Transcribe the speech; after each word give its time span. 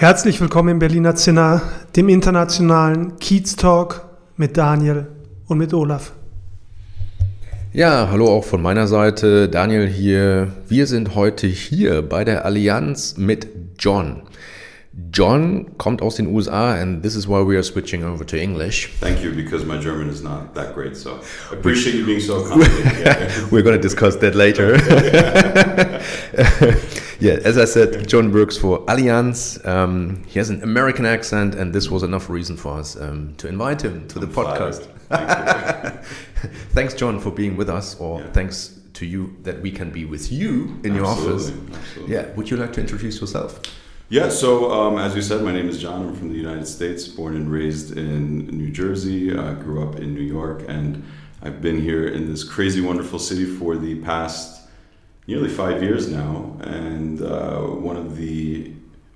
Herzlich 0.00 0.40
willkommen 0.40 0.70
im 0.70 0.78
Berliner 0.78 1.14
Zinner, 1.14 1.60
dem 1.94 2.08
internationalen 2.08 3.18
Kiez 3.18 3.54
Talk 3.54 4.08
mit 4.38 4.56
Daniel 4.56 5.08
und 5.46 5.58
mit 5.58 5.74
Olaf. 5.74 6.12
Ja, 7.74 8.08
hallo 8.10 8.28
auch 8.28 8.44
von 8.44 8.62
meiner 8.62 8.86
Seite, 8.86 9.50
Daniel 9.50 9.86
hier. 9.86 10.54
Wir 10.66 10.86
sind 10.86 11.14
heute 11.14 11.46
hier 11.46 12.00
bei 12.00 12.24
der 12.24 12.46
Allianz 12.46 13.18
mit 13.18 13.48
John. 13.78 14.22
John 15.12 15.76
kommt 15.76 16.00
aus 16.00 16.14
den 16.14 16.28
USA 16.28 16.72
and 16.76 17.02
this 17.02 17.14
is 17.14 17.28
why 17.28 17.46
we 17.46 17.56
are 17.56 17.62
switching 17.62 18.02
over 18.02 18.24
to 18.24 18.38
English. 18.38 18.88
Thank 19.02 19.22
you, 19.22 19.32
because 19.36 19.66
my 19.66 19.78
German 19.78 20.08
is 20.08 20.22
not 20.22 20.54
that 20.54 20.74
great, 20.74 20.96
so 20.96 21.20
I 21.52 21.56
appreciate 21.56 21.94
you 21.94 22.06
being 22.06 22.20
so 22.20 22.38
accommodating. 22.42 23.50
We're 23.50 23.62
going 23.62 23.76
to 23.76 23.82
discuss 23.82 24.16
that 24.20 24.34
later. 24.34 24.78
yeah, 27.20 27.34
as 27.44 27.58
I 27.58 27.64
said, 27.64 28.08
John 28.08 28.32
works 28.32 28.56
for 28.56 28.80
Allianz. 28.86 29.64
Um, 29.66 30.24
he 30.26 30.38
has 30.38 30.50
an 30.50 30.62
American 30.62 31.06
accent, 31.06 31.54
and 31.54 31.72
this 31.72 31.90
was 31.90 32.02
enough 32.02 32.28
reason 32.30 32.56
for 32.56 32.78
us 32.78 32.96
um, 33.00 33.34
to 33.36 33.48
invite 33.48 33.82
him 33.82 34.08
to 34.08 34.18
the 34.18 34.26
I'm 34.26 34.32
podcast. 34.32 34.86
flattered. 35.08 36.04
thanks, 36.72 36.94
John, 36.94 37.20
for 37.20 37.30
being 37.30 37.56
with 37.56 37.68
us, 37.68 37.98
or 38.00 38.20
Yeah. 38.20 38.32
thanks 38.32 38.78
to 38.94 39.06
you 39.06 39.36
that 39.42 39.60
we 39.62 39.70
can 39.70 39.90
be 39.90 40.04
with 40.04 40.30
you 40.32 40.78
in 40.84 40.94
your 40.94 41.06
office. 41.06 41.48
Absolutely, 41.48 41.74
absolutely. 41.76 42.14
Yeah, 42.14 42.26
would 42.34 42.50
you 42.50 42.56
like 42.56 42.72
to 42.74 42.80
introduce 42.80 43.20
yourself? 43.20 43.60
Yeah, 44.08 44.28
so 44.28 44.72
um, 44.72 44.98
as 44.98 45.14
you 45.14 45.22
said, 45.22 45.42
my 45.42 45.52
name 45.52 45.68
is 45.68 45.80
John. 45.80 46.08
I'm 46.08 46.16
from 46.16 46.30
the 46.30 46.36
United 46.38 46.66
States, 46.66 47.06
born 47.06 47.36
and 47.36 47.50
raised 47.50 47.96
in 47.96 48.48
New 48.48 48.70
Jersey. 48.70 49.36
I 49.36 49.54
grew 49.54 49.82
up 49.88 49.96
in 49.96 50.14
New 50.14 50.20
York, 50.22 50.64
and 50.68 51.04
I've 51.42 51.62
been 51.62 51.80
here 51.80 52.08
in 52.08 52.28
this 52.28 52.42
crazy, 52.42 52.80
wonderful 52.80 53.18
city 53.20 53.44
for 53.46 53.76
the 53.76 54.00
past 54.00 54.59
nearly 55.30 55.48
five 55.48 55.82
years 55.82 56.08
now. 56.08 56.56
And 56.60 57.22
uh, 57.22 57.60
one 57.60 57.96
of 57.96 58.16
the 58.16 58.72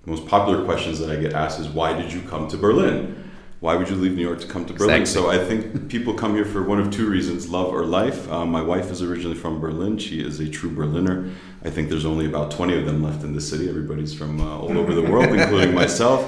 most 0.06 0.26
popular 0.26 0.64
questions 0.64 0.98
that 1.00 1.10
I 1.10 1.16
get 1.16 1.32
asked 1.32 1.58
is, 1.60 1.68
Why 1.68 1.92
did 1.92 2.12
you 2.12 2.22
come 2.22 2.48
to 2.48 2.56
Berlin? 2.56 3.20
Why 3.60 3.76
would 3.76 3.88
you 3.88 3.96
leave 3.96 4.14
New 4.14 4.22
York 4.22 4.40
to 4.40 4.46
come 4.46 4.66
to 4.66 4.74
Berlin? 4.74 5.00
Exactly. 5.00 5.22
So 5.22 5.30
I 5.30 5.42
think 5.44 5.88
people 5.88 6.12
come 6.14 6.34
here 6.34 6.44
for 6.44 6.62
one 6.62 6.78
of 6.78 6.90
two 6.90 7.08
reasons 7.08 7.48
love 7.48 7.68
or 7.72 7.84
life. 7.84 8.30
Um, 8.30 8.50
my 8.50 8.60
wife 8.60 8.90
is 8.90 9.02
originally 9.02 9.36
from 9.36 9.58
Berlin. 9.58 9.98
She 9.98 10.20
is 10.20 10.38
a 10.38 10.48
true 10.48 10.70
Berliner. 10.70 11.30
I 11.64 11.70
think 11.70 11.88
there's 11.88 12.04
only 12.04 12.26
about 12.26 12.50
20 12.50 12.78
of 12.78 12.84
them 12.84 13.02
left 13.02 13.24
in 13.24 13.34
the 13.34 13.40
city. 13.40 13.68
Everybody's 13.68 14.14
from 14.14 14.40
uh, 14.40 14.58
all 14.58 14.76
over 14.76 14.94
the 14.94 15.02
world, 15.12 15.28
including 15.34 15.74
myself. 15.74 16.20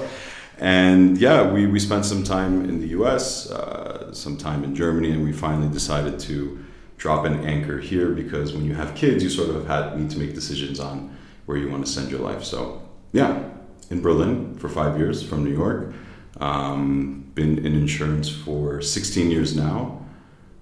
And 0.59 1.17
yeah, 1.19 1.49
we, 1.49 1.67
we 1.67 1.79
spent 1.79 2.05
some 2.05 2.23
time 2.23 2.67
in 2.67 2.81
the 2.81 2.87
US, 2.99 3.51
uh, 3.51 4.11
some 4.13 4.35
time 4.35 4.63
in 4.63 4.73
Germany, 4.75 5.11
and 5.11 5.23
we 5.23 5.31
finally 5.31 5.69
decided 5.69 6.19
to 6.21 6.65
drop 6.97 7.25
an 7.25 7.45
anchor 7.45 7.79
here 7.79 8.09
because 8.09 8.53
when 8.53 8.65
you 8.65 8.73
have 8.73 8.95
kids, 8.95 9.23
you 9.23 9.29
sort 9.29 9.49
of 9.49 9.55
have 9.55 9.67
had, 9.91 9.99
need 9.99 10.09
to 10.09 10.17
make 10.19 10.33
decisions 10.33 10.79
on 10.79 11.15
where 11.45 11.57
you 11.57 11.69
want 11.69 11.85
to 11.85 11.91
send 11.91 12.09
your 12.11 12.19
life. 12.19 12.43
So 12.43 12.81
yeah, 13.13 13.43
in 13.89 14.01
Berlin 14.01 14.55
for 14.57 14.67
five 14.69 14.97
years 14.97 15.23
from 15.23 15.43
New 15.43 15.53
York. 15.53 15.93
Um, 16.39 17.31
been 17.33 17.57
in 17.59 17.73
insurance 17.75 18.29
for 18.29 18.81
16 18.81 19.31
years 19.31 19.55
now. 19.55 20.03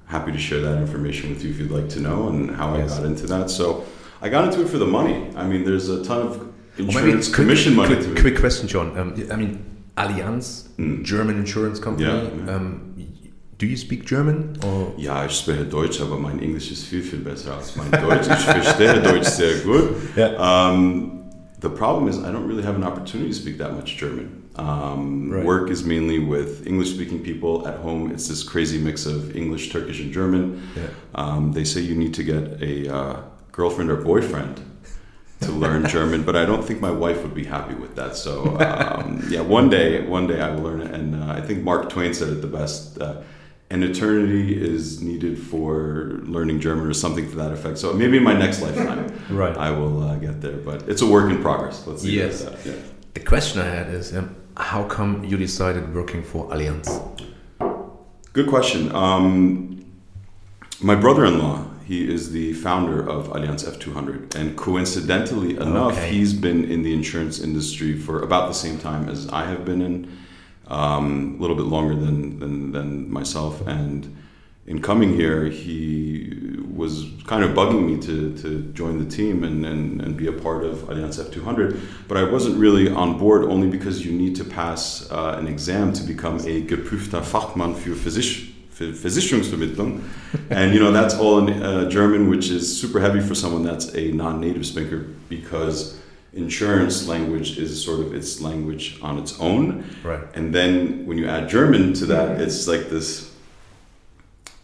Happy 0.07 0.31
to 0.31 0.37
share 0.37 0.61
that 0.61 0.77
information 0.77 1.29
with 1.31 1.43
you 1.43 1.49
if 1.49 1.59
you'd 1.59 1.71
like 1.71 1.89
to 1.89 1.99
know 1.99 2.29
and 2.29 2.51
how 2.55 2.75
Yes. 2.77 2.93
I 2.93 2.97
got 2.97 3.05
into 3.07 3.27
that. 3.27 3.49
So 3.49 3.83
I 4.21 4.29
got 4.29 4.45
into 4.45 4.61
it 4.61 4.69
for 4.69 4.77
the 4.77 4.85
money. 4.85 5.29
I 5.35 5.45
mean, 5.45 5.65
there's 5.65 5.89
a 5.89 6.03
ton 6.03 6.21
of 6.21 6.53
insurance 6.77 7.27
quick- 7.27 7.35
commission 7.35 7.75
money 7.75 7.95
quick, 7.95 8.05
to 8.05 8.11
it. 8.13 8.19
quick 8.21 8.39
question, 8.39 8.67
John. 8.67 8.97
Um, 8.97 9.15
I 9.31 9.35
mean, 9.35 9.65
Allianz, 9.97 10.69
Mm. 10.77 11.03
German 11.03 11.37
insurance 11.37 11.79
company. 11.79 12.07
Yeah, 12.07 12.23
yeah. 12.45 12.55
Um, 12.55 12.93
do 13.57 13.65
you 13.65 13.77
speak 13.77 14.05
German? 14.05 14.57
Or 14.63 14.93
Ja, 14.97 15.25
ich 15.25 15.31
spreche 15.33 15.65
Deutsch, 15.65 16.01
aber 16.01 16.17
mein 16.17 16.39
Englisch 16.39 16.71
ist 16.71 16.85
viel, 16.85 17.01
viel 17.01 17.19
besser 17.19 17.55
als 17.55 17.75
mein 17.75 17.89
Deutsch. 17.91 18.27
Ich 18.27 18.45
verstehe 18.45 19.01
Deutsch 19.03 19.27
sehr 19.27 19.59
gut. 19.59 19.95
Um, 20.37 21.23
the 21.61 21.69
problem 21.69 22.07
is 22.09 22.17
I 22.17 22.31
don't 22.31 22.47
really 22.47 22.63
have 22.63 22.75
an 22.75 22.83
opportunity 22.83 23.29
to 23.29 23.35
speak 23.35 23.57
that 23.59 23.73
much 23.73 23.97
German. 23.97 24.43
Um, 24.57 25.31
Right. 25.31 25.45
Work 25.45 25.69
is 25.69 25.83
mainly 25.83 26.19
with 26.19 26.65
English-speaking 26.67 27.19
people. 27.23 27.67
At 27.67 27.79
home, 27.79 28.11
it's 28.11 28.27
this 28.27 28.43
crazy 28.43 28.77
mix 28.77 29.05
of 29.05 29.35
English, 29.35 29.69
Turkish, 29.71 29.99
and 29.99 30.13
German. 30.13 30.61
Yeah. 30.75 30.87
Um, 31.15 31.51
they 31.53 31.65
say 31.65 31.81
you 31.81 31.95
need 31.95 32.13
to 32.13 32.23
get 32.23 32.61
a 32.61 32.87
uh, 32.93 33.15
girlfriend 33.51 33.89
or 33.89 33.97
boyfriend 33.97 34.61
to 35.41 35.51
learn 35.51 35.85
German, 35.95 36.23
but 36.23 36.35
I 36.35 36.45
don't 36.45 36.63
think 36.63 36.79
my 36.79 36.91
wife 36.91 37.21
would 37.23 37.33
be 37.33 37.43
happy 37.43 37.73
with 37.73 37.95
that. 37.95 38.15
So 38.15 38.57
um, 38.59 39.25
yeah, 39.29 39.41
one 39.41 39.69
day, 39.69 40.05
one 40.05 40.27
day 40.27 40.39
I 40.41 40.51
will 40.53 40.63
learn 40.63 40.81
it. 40.81 40.91
And 40.93 41.15
uh, 41.21 41.33
I 41.33 41.41
think 41.41 41.63
Mark 41.63 41.89
Twain 41.89 42.13
said 42.13 42.29
it 42.29 42.41
the 42.41 42.47
best: 42.47 42.97
uh, 43.01 43.21
"An 43.71 43.81
eternity 43.83 44.45
is 44.73 45.01
needed 45.01 45.37
for 45.39 46.19
learning 46.35 46.59
German," 46.59 46.85
or 46.87 46.93
something 46.93 47.29
to 47.31 47.35
that 47.37 47.51
effect. 47.51 47.77
So 47.77 47.93
maybe 47.93 48.17
in 48.17 48.23
my 48.23 48.37
next 48.37 48.61
lifetime, 48.61 49.11
Right. 49.29 49.57
I 49.57 49.71
will 49.71 50.03
uh, 50.03 50.15
get 50.17 50.41
there. 50.41 50.57
But 50.57 50.87
it's 50.87 51.01
a 51.01 51.07
work 51.07 51.29
in 51.31 51.41
progress. 51.41 51.85
Let's 51.87 52.01
see. 52.03 52.15
Yes. 52.17 52.43
That. 52.43 52.65
Yeah. 52.65 52.73
the 53.15 53.21
question 53.21 53.61
I 53.61 53.65
had 53.79 53.87
is, 53.89 54.15
um, 54.15 54.35
how 54.57 54.83
come 54.87 55.23
you 55.23 55.35
decided 55.37 55.93
working 55.95 56.23
for 56.23 56.47
Allianz? 56.53 56.87
Good 58.33 58.47
question. 58.47 58.91
Um, 58.93 59.85
my 60.81 60.95
brother-in-law, 60.95 61.65
he 61.85 61.99
is 62.13 62.31
the 62.31 62.53
founder 62.53 62.99
of 63.15 63.29
Allianz 63.29 63.63
F200, 63.63 64.35
and 64.35 64.57
coincidentally 64.57 65.51
enough, 65.55 65.93
Okay. 65.93 66.09
he's 66.11 66.33
been 66.33 66.65
in 66.65 66.83
the 66.83 66.93
insurance 66.93 67.39
industry 67.39 67.97
for 67.97 68.21
about 68.21 68.47
the 68.49 68.53
same 68.53 68.77
time 68.77 69.07
as 69.07 69.27
I 69.29 69.45
have 69.45 69.63
been 69.65 69.81
in, 69.81 70.07
um, 70.67 71.35
a 71.37 71.41
little 71.41 71.55
bit 71.55 71.65
longer 71.65 71.95
than, 71.95 72.39
than 72.39 72.71
than 72.71 73.11
myself. 73.11 73.65
And 73.67 74.15
in 74.67 74.81
coming 74.81 75.13
here, 75.13 75.45
he 75.45 76.55
was 76.75 77.05
kind 77.25 77.43
of 77.43 77.51
bugging 77.51 77.85
me 77.85 78.01
to, 78.01 78.35
to 78.41 78.61
join 78.73 78.97
the 78.97 79.09
team 79.09 79.43
and, 79.43 79.65
and, 79.65 80.01
and 80.01 80.17
be 80.17 80.27
a 80.27 80.33
part 80.33 80.63
of 80.63 80.77
Allianz 80.89 81.23
F200. 81.23 81.79
But 82.07 82.17
I 82.17 82.23
wasn't 82.23 82.57
really 82.57 82.89
on 82.89 83.17
board 83.17 83.45
only 83.45 83.69
because 83.69 84.05
you 84.05 84.11
need 84.11 84.35
to 84.37 84.43
pass 84.43 85.09
uh, 85.11 85.35
an 85.37 85.47
exam 85.47 85.93
to 85.93 86.03
become 86.03 86.37
a 86.39 86.61
geprüfter 86.61 87.23
Fachmann 87.23 87.75
für, 87.75 87.95
für 87.95 88.91
Versicherungsvermittlung. 88.91 90.01
and, 90.49 90.73
you 90.73 90.79
know, 90.79 90.91
that's 90.91 91.15
all 91.15 91.47
in 91.47 91.61
uh, 91.61 91.89
German, 91.89 92.29
which 92.29 92.49
is 92.49 92.65
super 92.79 92.99
heavy 92.99 93.21
for 93.21 93.35
someone 93.35 93.63
that's 93.63 93.95
a 93.95 94.11
non-native 94.11 94.65
speaker 94.65 95.05
because 95.29 95.99
insurance 96.35 97.07
language 97.07 97.57
is 97.57 97.83
sort 97.83 98.01
of 98.01 98.13
its 98.13 98.41
language 98.41 98.99
on 99.01 99.17
its 99.17 99.39
own. 99.39 99.85
Right. 100.03 100.21
And 100.33 100.53
then 100.53 101.05
when 101.05 101.17
you 101.17 101.27
add 101.27 101.49
German 101.49 101.93
to 101.93 102.05
that, 102.07 102.41
it's 102.41 102.67
like 102.67 102.89
this 102.89 103.33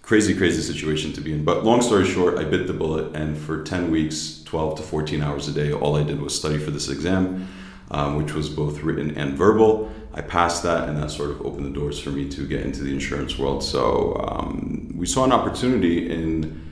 crazy, 0.01 0.35
crazy 0.35 0.61
situation 0.61 1.13
to 1.13 1.21
be 1.21 1.31
in. 1.31 1.45
But 1.45 1.63
long 1.63 1.81
story 1.81 2.05
short, 2.05 2.37
I 2.37 2.43
bit 2.43 2.67
the 2.67 2.73
bullet, 2.73 3.15
and 3.15 3.37
for 3.37 3.63
10 3.63 3.89
weeks, 3.89 4.43
12 4.43 4.77
to 4.77 4.83
14 4.83 5.21
hours 5.21 5.47
a 5.47 5.53
day, 5.53 5.71
all 5.71 5.95
I 5.95 6.03
did 6.03 6.21
was 6.21 6.35
study 6.35 6.57
for 6.57 6.71
this 6.71 6.89
exam, 6.89 7.47
um, 7.91 8.17
which 8.17 8.33
was 8.33 8.49
both 8.49 8.83
written 8.83 9.17
and 9.17 9.37
verbal. 9.37 9.89
I 10.13 10.19
passed 10.19 10.63
that, 10.63 10.89
and 10.89 10.97
that 10.97 11.11
sort 11.11 11.31
of 11.31 11.45
opened 11.45 11.65
the 11.65 11.69
doors 11.69 11.97
for 11.97 12.09
me 12.09 12.27
to 12.27 12.45
get 12.45 12.65
into 12.65 12.83
the 12.83 12.91
insurance 12.91 13.37
world. 13.37 13.63
So 13.63 14.21
um, 14.27 14.93
we 14.97 15.05
saw 15.05 15.23
an 15.23 15.31
opportunity 15.31 16.11
in 16.11 16.69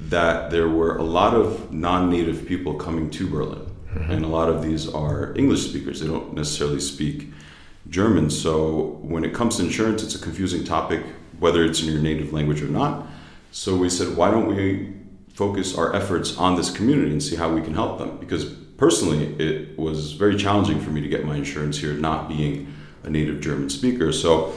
that 0.00 0.50
there 0.50 0.68
were 0.68 0.96
a 0.96 1.02
lot 1.02 1.34
of 1.34 1.70
non-native 1.70 2.46
people 2.46 2.74
coming 2.74 3.10
to 3.10 3.28
Berlin, 3.28 3.66
Mm-hmm. 3.94 4.10
and 4.10 4.24
a 4.24 4.28
lot 4.28 4.48
of 4.48 4.62
these 4.62 4.88
are 4.88 5.36
English 5.36 5.68
speakers. 5.68 6.00
They 6.00 6.06
don't 6.06 6.32
necessarily 6.32 6.80
speak 6.80 7.28
German. 7.90 8.30
So 8.30 8.98
when 9.02 9.22
it 9.22 9.34
comes 9.34 9.56
to 9.58 9.64
insurance, 9.64 10.02
it's 10.02 10.14
a 10.14 10.18
confusing 10.18 10.64
topic, 10.64 11.04
whether 11.38 11.62
it's 11.62 11.82
in 11.82 11.92
your 11.92 12.00
native 12.00 12.32
language 12.32 12.62
or 12.62 12.68
not. 12.68 13.06
So 13.50 13.76
we 13.76 13.90
said, 13.90 14.16
why 14.16 14.30
don't 14.30 14.46
we 14.46 14.94
focus 15.34 15.76
our 15.76 15.94
efforts 15.94 16.38
on 16.38 16.56
this 16.56 16.70
community 16.70 17.10
and 17.10 17.22
see 17.22 17.36
how 17.36 17.52
we 17.52 17.60
can 17.60 17.74
help 17.74 17.98
them? 17.98 18.16
Because 18.16 18.46
personally, 18.46 19.34
it 19.38 19.78
was 19.78 20.12
very 20.12 20.36
challenging 20.36 20.80
for 20.80 20.90
me 20.90 21.02
to 21.02 21.08
get 21.08 21.26
my 21.26 21.36
insurance 21.36 21.76
here, 21.78 21.92
not 21.92 22.28
being 22.28 22.72
a 23.02 23.10
native 23.10 23.42
German 23.42 23.68
speaker. 23.68 24.10
So 24.10 24.54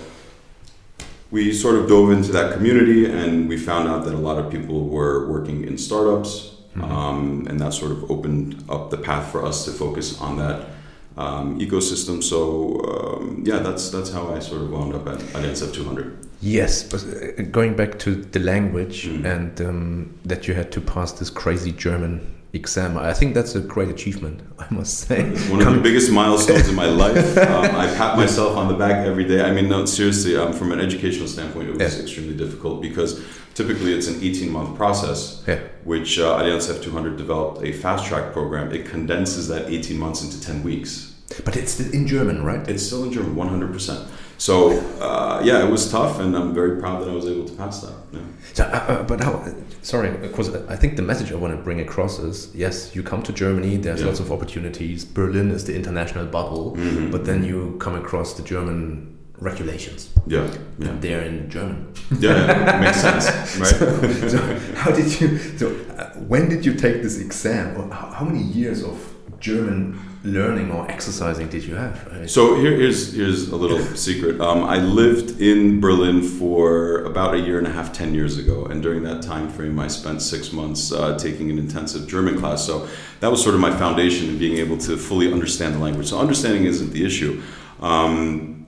we 1.30 1.52
sort 1.52 1.76
of 1.76 1.90
dove 1.90 2.12
into 2.12 2.32
that 2.32 2.54
community 2.54 3.06
and 3.06 3.50
we 3.50 3.58
found 3.58 3.90
out 3.90 4.06
that 4.06 4.14
a 4.14 4.18
lot 4.18 4.38
of 4.38 4.50
people 4.50 4.88
were 4.88 5.28
working 5.28 5.66
in 5.66 5.78
startups 5.78 6.55
um, 6.84 7.46
and 7.50 7.60
that 7.60 7.74
sort 7.74 7.92
of 7.92 8.10
opened 8.12 8.64
up 8.70 8.90
the 8.90 8.98
path 8.98 9.32
for 9.32 9.46
us 9.46 9.66
to 9.66 9.72
focus 9.72 10.20
on 10.22 10.38
that 10.38 10.68
um, 11.18 11.60
ecosystem. 11.60 12.22
So 12.24 12.82
um, 12.92 13.44
yeah 13.46 13.60
that's 13.60 13.90
that's 13.90 14.12
how 14.12 14.34
i 14.36 14.40
sort 14.40 14.62
of 14.64 14.70
wound 14.72 14.94
up 14.94 15.08
at, 15.08 15.22
at 15.36 15.44
nsf 15.44 15.74
200 15.74 16.18
Yes, 16.42 16.84
but 16.84 17.02
uh, 17.04 17.42
going 17.52 17.76
back 17.76 17.98
to 18.00 18.16
the 18.16 18.40
language 18.40 19.08
Mm. 19.08 19.26
and 19.26 19.62
um, 19.62 20.14
that 20.26 20.48
you 20.48 20.54
had 20.54 20.72
to 20.74 20.82
pass 20.82 21.12
this 21.14 21.30
crazy 21.30 21.72
German 21.72 22.20
exam. 22.56 22.98
I 22.98 23.14
think 23.14 23.34
that's 23.36 23.54
a 23.56 23.60
great 23.60 23.90
achievement, 23.90 24.42
I 24.60 24.66
must 24.74 25.00
say. 25.00 25.22
It's 25.22 25.48
one 25.50 25.62
of 25.62 25.74
the 25.76 25.82
biggest 25.82 26.12
milestones 26.12 26.68
in 26.68 26.76
my 26.76 26.86
life. 27.04 27.38
Um, 27.38 27.76
I 27.76 27.88
pat 27.96 28.18
myself 28.18 28.56
on 28.58 28.68
the 28.68 28.74
back 28.74 29.06
every 29.06 29.26
day. 29.26 29.42
I 29.44 29.52
mean, 29.52 29.68
no, 29.70 29.86
seriously, 29.86 30.36
um, 30.38 30.54
from 30.54 30.72
an 30.72 30.80
educational 30.80 31.28
standpoint, 31.28 31.70
it 31.70 31.78
was 31.78 31.96
Yeah. 31.96 32.02
extremely 32.02 32.36
difficult 32.36 32.82
because 32.82 33.22
typically 33.54 33.94
it's 33.94 34.08
an 34.08 34.18
18 34.22 34.50
month 34.52 34.76
process, 34.78 35.44
Yeah. 35.48 35.60
which 35.84 36.18
uh, 36.20 36.38
Allianz 36.40 36.70
F200 36.72 37.18
developed 37.18 37.64
a 37.64 37.72
fast 37.74 38.06
track 38.08 38.34
program. 38.34 38.72
It 38.72 38.86
condenses 38.86 39.48
that 39.50 39.70
18 39.70 39.98
months 40.00 40.24
into 40.24 40.40
10 40.42 40.64
weeks. 40.64 41.14
But 41.44 41.58
it's 41.58 41.80
in 41.80 42.08
German, 42.08 42.44
right? 42.44 42.68
It's 42.70 42.84
still 42.84 43.04
in 43.04 43.12
German, 43.12 43.36
100%. 43.36 44.08
So, 44.38 44.78
uh, 45.00 45.42
yeah, 45.44 45.66
it 45.66 45.72
was 45.72 45.90
tough, 45.90 46.20
and 46.20 46.36
I'm 46.36 46.54
very 46.54 46.80
proud 46.80 47.02
that 47.02 47.10
I 47.10 47.14
was 47.14 47.26
able 47.26 47.46
to 47.46 47.54
pass 47.54 47.82
that. 47.82 47.94
Yeah. 48.12 48.20
So, 48.54 48.64
uh, 48.66 48.68
uh, 48.68 49.04
but 49.04 49.22
how? 49.24 49.44
Sorry, 49.82 50.12
because 50.12 50.54
I 50.68 50.76
think 50.76 50.96
the 50.98 51.02
message 51.04 51.32
I 51.32 51.36
want 51.36 51.56
to 51.56 51.62
bring 51.64 51.80
across 51.80 52.20
is: 52.20 52.50
yes, 52.54 52.96
you 52.96 53.02
come 53.04 53.22
to 53.24 53.32
Germany. 53.34 53.78
There's 53.78 54.02
Yeah. 54.02 54.08
lots 54.08 54.20
of 54.20 54.32
opportunities. 54.32 55.06
Berlin 55.06 55.52
is 55.52 55.64
the 55.66 55.76
international 55.76 56.26
bubble, 56.26 56.76
Mhm. 56.78 57.12
but 57.12 57.24
then 57.26 57.44
you 57.44 57.76
come 57.80 57.96
across 57.96 58.34
the 58.34 58.44
German 58.44 59.08
regulations. 59.40 60.10
Yeah, 60.28 60.48
yeah. 60.80 60.90
And 60.90 61.02
they're 61.02 61.22
in 61.22 61.50
German. 61.50 61.88
Yeah, 62.20 62.46
yeah, 62.48 62.80
makes 62.82 63.00
sense, 63.02 63.26
right? 63.60 64.30
so 64.30 64.38
how 64.76 64.92
did 64.92 65.20
you? 65.22 65.38
So 65.58 65.68
uh, 65.98 66.10
when 66.28 66.50
did 66.50 66.66
you 66.66 66.74
take 66.74 67.02
this 67.04 67.18
exam? 67.20 67.76
Or 67.78 67.94
how, 67.94 68.08
how 68.18 68.26
many 68.26 68.42
years 68.44 68.84
of 68.84 68.98
German 69.40 69.98
learning 70.26 70.72
or 70.72 70.90
exercising 70.90 71.48
did 71.48 71.64
you 71.64 71.76
have? 71.76 72.08
Uh, 72.08 72.28
So 72.28 72.56
here, 72.56 72.76
here's 72.76 73.14
here's 73.14 73.50
a 73.50 73.56
little 73.56 73.80
secret. 74.08 74.42
Um, 74.42 74.64
I 74.64 74.78
lived 74.78 75.40
in 75.40 75.80
Berlin 75.80 76.22
for 76.22 77.04
about 77.04 77.36
a 77.36 77.40
year 77.40 77.58
and 77.58 77.68
a 77.68 77.72
half, 77.72 77.94
ten 77.94 78.14
years 78.14 78.38
ago, 78.38 78.66
and 78.66 78.82
during 78.82 79.04
that 79.04 79.22
time 79.22 79.50
frame, 79.50 79.80
I 79.80 79.88
spent 79.88 80.22
six 80.22 80.52
months 80.52 80.92
uh, 80.92 81.18
taking 81.18 81.50
an 81.52 81.58
intensive 81.60 82.08
German 82.08 82.38
class. 82.40 82.66
So 82.66 82.88
that 83.20 83.30
was 83.32 83.42
sort 83.44 83.56
of 83.56 83.62
my 83.62 83.72
foundation 83.72 84.30
in 84.30 84.38
being 84.38 84.58
able 84.58 84.78
to 84.80 84.98
fully 84.98 85.32
understand 85.32 85.76
the 85.76 85.80
language. 85.80 86.08
So 86.08 86.20
understanding 86.20 86.66
isn't 86.66 86.92
the 86.92 87.06
issue. 87.06 87.42
Um, 87.82 88.66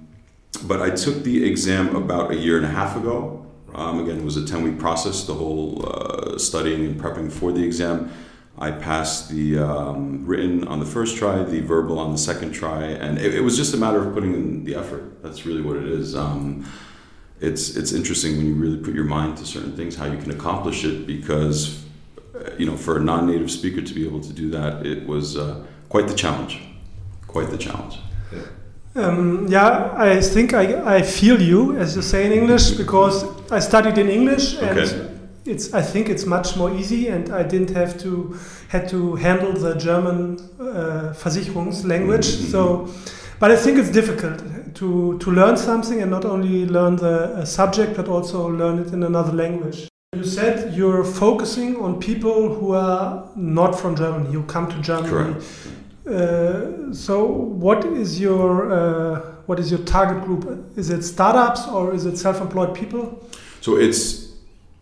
but 0.63 0.81
I 0.81 0.89
took 0.91 1.23
the 1.23 1.45
exam 1.45 1.95
about 1.95 2.31
a 2.31 2.35
year 2.35 2.57
and 2.57 2.65
a 2.65 2.69
half 2.69 2.95
ago. 2.95 3.45
Um, 3.73 3.99
again, 4.03 4.17
it 4.17 4.23
was 4.23 4.37
a 4.37 4.45
10 4.45 4.63
week 4.63 4.79
process, 4.79 5.25
the 5.25 5.33
whole 5.33 5.85
uh, 5.87 6.37
studying 6.37 6.85
and 6.85 6.99
prepping 6.99 7.31
for 7.31 7.51
the 7.51 7.63
exam. 7.63 8.11
I 8.59 8.71
passed 8.71 9.29
the 9.29 9.59
um, 9.59 10.25
written 10.25 10.67
on 10.67 10.79
the 10.79 10.85
first 10.85 11.17
try, 11.17 11.43
the 11.43 11.61
verbal 11.61 11.99
on 11.99 12.11
the 12.11 12.17
second 12.17 12.53
try, 12.53 12.85
and 12.85 13.19
it, 13.19 13.35
it 13.35 13.41
was 13.41 13.55
just 13.55 13.73
a 13.73 13.77
matter 13.77 14.01
of 14.01 14.13
putting 14.15 14.33
in 14.33 14.63
the 14.63 14.75
effort. 14.75 15.21
That's 15.21 15.45
really 15.45 15.61
what 15.61 15.77
it 15.77 15.85
is. 15.85 16.15
Um, 16.15 16.65
it's, 17.39 17.75
it's 17.75 17.91
interesting 17.91 18.37
when 18.37 18.47
you 18.47 18.55
really 18.55 18.77
put 18.77 18.95
your 18.95 19.03
mind 19.03 19.37
to 19.37 19.45
certain 19.45 19.75
things, 19.75 19.95
how 19.95 20.05
you 20.05 20.17
can 20.17 20.31
accomplish 20.31 20.83
it, 20.85 21.05
because, 21.05 21.85
you 22.57 22.65
know, 22.65 22.75
for 22.75 22.97
a 22.97 22.99
non 22.99 23.27
native 23.27 23.51
speaker 23.51 23.81
to 23.81 23.93
be 23.93 24.07
able 24.07 24.21
to 24.21 24.33
do 24.33 24.49
that, 24.49 24.85
it 24.85 25.05
was 25.05 25.37
uh, 25.37 25.63
quite 25.89 26.07
the 26.07 26.15
challenge. 26.15 26.59
Quite 27.27 27.51
the 27.51 27.57
challenge. 27.57 27.99
Um, 28.95 29.45
yeah, 29.47 29.93
I 29.95 30.19
think 30.19 30.55
I, 30.55 30.97
I 30.97 31.01
feel 31.03 31.39
you, 31.39 31.77
as 31.77 31.95
you 31.95 32.01
say 32.01 32.25
in 32.25 32.31
English, 32.31 32.71
because 32.71 33.23
I 33.51 33.59
studied 33.59 33.99
in 33.99 34.09
English 34.09 34.55
and 34.55 34.79
Okay. 34.79 35.16
It's 35.47 35.73
I 35.73 35.81
think 35.81 36.09
it's 36.09 36.25
much 36.25 36.55
more 36.57 36.71
easy, 36.71 37.07
and 37.07 37.29
I 37.29 37.43
didn't 37.43 37.71
have 37.75 37.97
to 38.03 38.35
had 38.69 38.89
to 38.89 39.15
handle 39.15 39.53
the 39.53 39.75
German 39.75 40.37
uh, 40.59 41.13
Versicherungs 41.23 41.83
language. 41.85 42.27
Mhm. 42.27 42.51
So, 42.51 42.89
but 43.39 43.51
I 43.51 43.55
think 43.55 43.77
it's 43.77 43.91
difficult 43.91 44.39
to 44.75 45.17
to 45.19 45.31
learn 45.31 45.57
something 45.57 46.01
and 46.01 46.11
not 46.11 46.25
only 46.25 46.65
learn 46.65 46.95
the 46.97 47.15
uh, 47.41 47.45
subject 47.45 47.95
but 47.95 48.07
also 48.07 48.47
learn 48.47 48.79
it 48.79 48.93
in 48.93 49.03
another 49.03 49.33
language. 49.33 49.87
You 50.15 50.23
said 50.23 50.73
you're 50.73 51.03
focusing 51.03 51.75
on 51.75 51.99
people 51.99 52.53
who 52.55 52.73
are 52.73 53.23
not 53.35 53.79
from 53.79 53.95
Germany, 53.95 54.31
who 54.33 54.43
come 54.43 54.67
to 54.67 54.81
Germany. 54.81 55.09
Correct. 55.09 55.43
Uh, 56.09 56.93
so, 56.93 57.25
what 57.25 57.83
is 57.85 58.19
your 58.19 58.71
uh, 58.71 59.21
what 59.47 59.59
is 59.59 59.69
your 59.71 59.81
target 59.85 60.23
group? 60.23 60.45
Is 60.77 60.89
it 60.89 61.03
startups 61.03 61.67
or 61.67 61.93
is 61.93 62.05
it 62.05 62.17
self-employed 62.17 62.73
people? 62.73 63.21
So 63.61 63.75
it's 63.77 64.26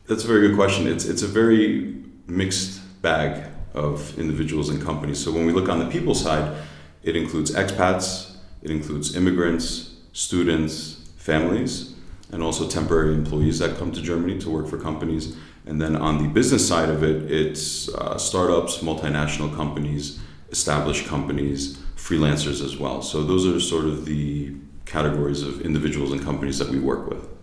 that's 0.07 0.24
a 0.24 0.28
very 0.28 0.48
good 0.48 0.56
question. 0.56 0.88
It's 0.88 1.06
it's 1.06 1.24
a 1.24 1.28
very 1.28 2.04
mixed 2.28 2.81
bag 3.02 3.52
of 3.74 4.18
individuals 4.18 4.69
and 4.69 4.81
companies. 4.81 5.24
So 5.24 5.31
when 5.31 5.46
we 5.46 5.54
look 5.54 5.69
on 5.69 5.80
the 5.80 5.90
people 5.90 6.16
side, 6.16 6.56
it 7.04 7.16
includes 7.16 7.52
expats, 7.52 8.36
it 8.62 8.72
includes 8.72 9.16
immigrants, 9.16 9.96
students, 10.13 11.10
families, 11.18 11.94
and 12.31 12.42
also 12.42 12.68
temporary 12.68 13.13
employees 13.13 13.60
that 13.60 13.78
come 13.78 13.92
to 13.92 14.02
Germany 14.02 14.40
to 14.40 14.50
work 14.50 14.68
for 14.68 14.78
companies. 14.78 15.36
And 15.66 15.81
then 15.81 15.96
on 15.96 16.22
the 16.22 16.30
business 16.30 16.68
side 16.68 16.90
of 16.90 17.04
it, 17.04 17.31
it's 17.31 17.90
uh, 17.90 18.18
startups, 18.18 18.78
multinational 18.78 19.54
companies, 19.56 20.19
established 20.50 21.06
companies, 21.06 21.78
freelancers 21.96 22.63
as 22.63 22.78
well. 22.78 23.02
So 23.02 23.24
those 23.24 23.46
are 23.48 23.60
sort 23.60 23.86
of 23.86 24.06
the 24.06 24.56
categories 24.86 25.42
of 25.42 25.62
individuals 25.62 26.12
and 26.12 26.22
companies 26.22 26.60
that 26.60 26.69
we 26.69 26.80
work 26.80 27.10
with. 27.10 27.35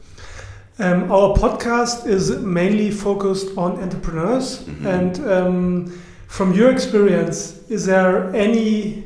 Um, 0.79 1.13
our 1.13 1.35
podcast 1.37 2.07
is 2.07 2.31
mainly 2.39 2.91
focused 2.91 3.57
on 3.59 3.73
entrepreneurs. 3.83 4.63
Mhm. 4.65 4.87
And 4.87 5.31
um, 5.31 5.93
from 6.29 6.53
your 6.55 6.71
experience, 6.71 7.59
is 7.69 7.85
there 7.87 8.35
any? 8.35 9.05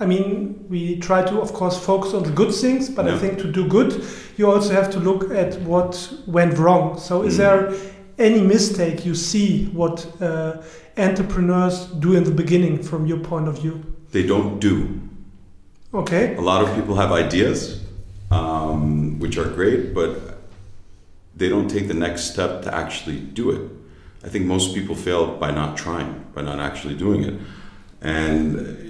I 0.00 0.06
mean, 0.06 0.54
we 0.70 0.96
try 1.00 1.22
to, 1.24 1.40
of 1.40 1.52
course, 1.52 1.76
focus 1.76 2.14
on 2.14 2.22
the 2.22 2.30
good 2.30 2.54
things, 2.54 2.88
but 2.88 3.08
I 3.08 3.18
think 3.18 3.38
to 3.38 3.50
do 3.50 3.66
good, 3.66 4.00
you 4.36 4.48
also 4.48 4.72
have 4.72 4.90
to 4.90 5.00
look 5.00 5.32
at 5.34 5.60
what 5.62 6.12
went 6.28 6.56
wrong. 6.56 6.98
So, 7.00 7.22
is 7.24 7.34
Mhm. 7.34 7.38
there 7.38 7.72
any 8.18 8.40
mistake 8.40 9.04
you 9.04 9.14
see 9.16 9.68
what 9.74 10.06
uh, 10.20 10.52
entrepreneurs 10.96 11.86
do 11.98 12.14
in 12.14 12.22
the 12.24 12.30
beginning 12.30 12.78
from 12.82 13.06
your 13.06 13.18
point 13.18 13.48
of 13.48 13.58
view? 13.60 13.72
They 14.12 14.22
don't 14.24 14.60
do. 14.60 14.86
Okay. 15.92 16.36
A 16.36 16.40
lot 16.40 16.62
of 16.62 16.72
people 16.76 16.94
have 16.94 17.10
ideas, 17.10 17.80
um, 18.30 19.18
which 19.18 19.36
are 19.36 19.48
great, 19.48 19.94
but 19.94 20.37
they 21.38 21.48
don't 21.48 21.68
take 21.68 21.88
the 21.88 21.94
next 21.94 22.32
step 22.32 22.62
to 22.62 22.74
actually 22.74 23.20
do 23.20 23.50
it. 23.50 23.70
I 24.24 24.28
think 24.28 24.44
most 24.44 24.74
people 24.74 24.94
fail 24.94 25.36
by 25.36 25.50
not 25.50 25.76
trying, 25.76 26.26
by 26.34 26.42
not 26.42 26.58
actually 26.58 26.96
doing 26.96 27.24
it. 27.24 27.34
And 28.00 28.84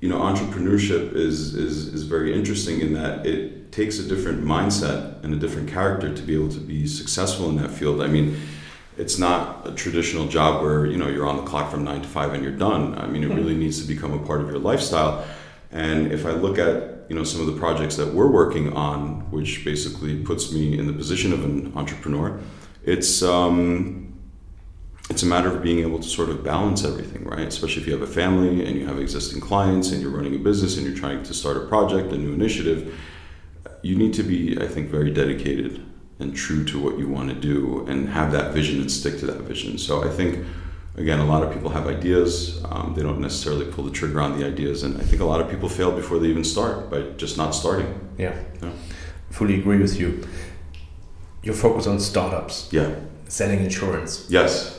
you 0.00 0.08
know, 0.08 0.18
entrepreneurship 0.18 1.14
is, 1.14 1.54
is, 1.54 1.86
is 1.94 2.02
very 2.02 2.34
interesting 2.34 2.80
in 2.80 2.92
that 2.94 3.24
it 3.24 3.70
takes 3.70 4.00
a 4.00 4.08
different 4.08 4.44
mindset 4.44 5.22
and 5.22 5.32
a 5.32 5.36
different 5.36 5.70
character 5.70 6.12
to 6.12 6.22
be 6.22 6.34
able 6.34 6.48
to 6.50 6.58
be 6.58 6.88
successful 6.88 7.48
in 7.48 7.56
that 7.56 7.70
field. 7.70 8.02
I 8.02 8.08
mean, 8.08 8.36
it's 8.98 9.18
not 9.18 9.66
a 9.66 9.72
traditional 9.72 10.26
job 10.26 10.60
where 10.60 10.86
you 10.86 10.98
know 10.98 11.08
you're 11.08 11.26
on 11.26 11.36
the 11.36 11.44
clock 11.44 11.70
from 11.70 11.84
nine 11.84 12.02
to 12.02 12.08
five 12.08 12.34
and 12.34 12.42
you're 12.42 12.52
done. 12.52 12.98
I 12.98 13.06
mean, 13.06 13.22
it 13.22 13.30
hmm. 13.30 13.36
really 13.36 13.54
needs 13.54 13.80
to 13.80 13.86
become 13.86 14.12
a 14.12 14.18
part 14.18 14.40
of 14.40 14.48
your 14.48 14.58
lifestyle. 14.58 15.24
And 15.70 16.12
if 16.12 16.26
I 16.26 16.32
look 16.32 16.58
at 16.58 16.91
you 17.12 17.18
know 17.18 17.24
some 17.24 17.42
of 17.42 17.46
the 17.46 17.60
projects 17.60 17.96
that 17.96 18.14
we're 18.14 18.30
working 18.30 18.72
on, 18.72 19.30
which 19.30 19.66
basically 19.66 20.24
puts 20.24 20.50
me 20.50 20.78
in 20.78 20.86
the 20.86 20.94
position 20.94 21.34
of 21.34 21.44
an 21.44 21.70
entrepreneur, 21.76 22.40
it's 22.84 23.22
um, 23.22 24.18
it's 25.10 25.22
a 25.22 25.26
matter 25.26 25.54
of 25.54 25.62
being 25.62 25.80
able 25.80 25.98
to 25.98 26.08
sort 26.08 26.30
of 26.30 26.42
balance 26.42 26.86
everything, 26.86 27.24
right? 27.24 27.46
Especially 27.46 27.82
if 27.82 27.86
you 27.86 27.92
have 27.92 28.00
a 28.00 28.10
family 28.22 28.64
and 28.64 28.78
you 28.78 28.86
have 28.86 28.98
existing 28.98 29.42
clients 29.42 29.92
and 29.92 30.00
you're 30.00 30.10
running 30.10 30.34
a 30.34 30.38
business 30.38 30.78
and 30.78 30.86
you're 30.86 30.96
trying 30.96 31.22
to 31.22 31.34
start 31.34 31.58
a 31.58 31.66
project, 31.66 32.14
a 32.14 32.16
new 32.16 32.32
initiative. 32.32 32.98
You 33.82 33.94
need 33.94 34.14
to 34.14 34.22
be, 34.22 34.56
I 34.58 34.66
think, 34.66 34.88
very 34.88 35.10
dedicated 35.10 35.84
and 36.18 36.34
true 36.34 36.64
to 36.64 36.80
what 36.80 36.98
you 36.98 37.08
want 37.08 37.28
to 37.28 37.34
do 37.34 37.84
and 37.88 38.08
have 38.08 38.32
that 38.32 38.54
vision 38.54 38.80
and 38.80 38.90
stick 38.90 39.18
to 39.18 39.26
that 39.26 39.42
vision. 39.42 39.76
So 39.76 40.02
I 40.02 40.08
think, 40.08 40.46
again, 40.96 41.18
a 41.20 41.24
lot 41.24 41.42
of 41.42 41.52
people 41.52 41.70
have 41.70 41.86
ideas. 41.86 42.62
Um, 42.70 42.94
they 42.94 43.02
don't 43.02 43.20
necessarily 43.20 43.66
pull 43.66 43.84
the 43.84 43.90
trigger 43.90 44.20
on 44.20 44.38
the 44.38 44.46
ideas. 44.46 44.82
And 44.82 45.00
I 45.00 45.04
think 45.04 45.22
a 45.22 45.24
lot 45.24 45.40
of 45.40 45.48
people 45.50 45.68
fail 45.68 45.90
before 45.92 46.18
they 46.18 46.28
even 46.28 46.44
start 46.44 46.90
by 46.90 47.02
just 47.16 47.36
not 47.36 47.54
starting. 47.54 47.88
Yeah, 48.18 48.34
Yeah. 48.62 48.70
fully 49.30 49.58
agree 49.60 49.78
with 49.78 49.98
you. 49.98 50.22
Your 51.42 51.54
focus 51.54 51.86
on 51.86 51.98
startups, 52.00 52.68
Yeah. 52.70 52.90
selling 53.28 53.60
insurance, 53.64 54.26
Yes. 54.28 54.78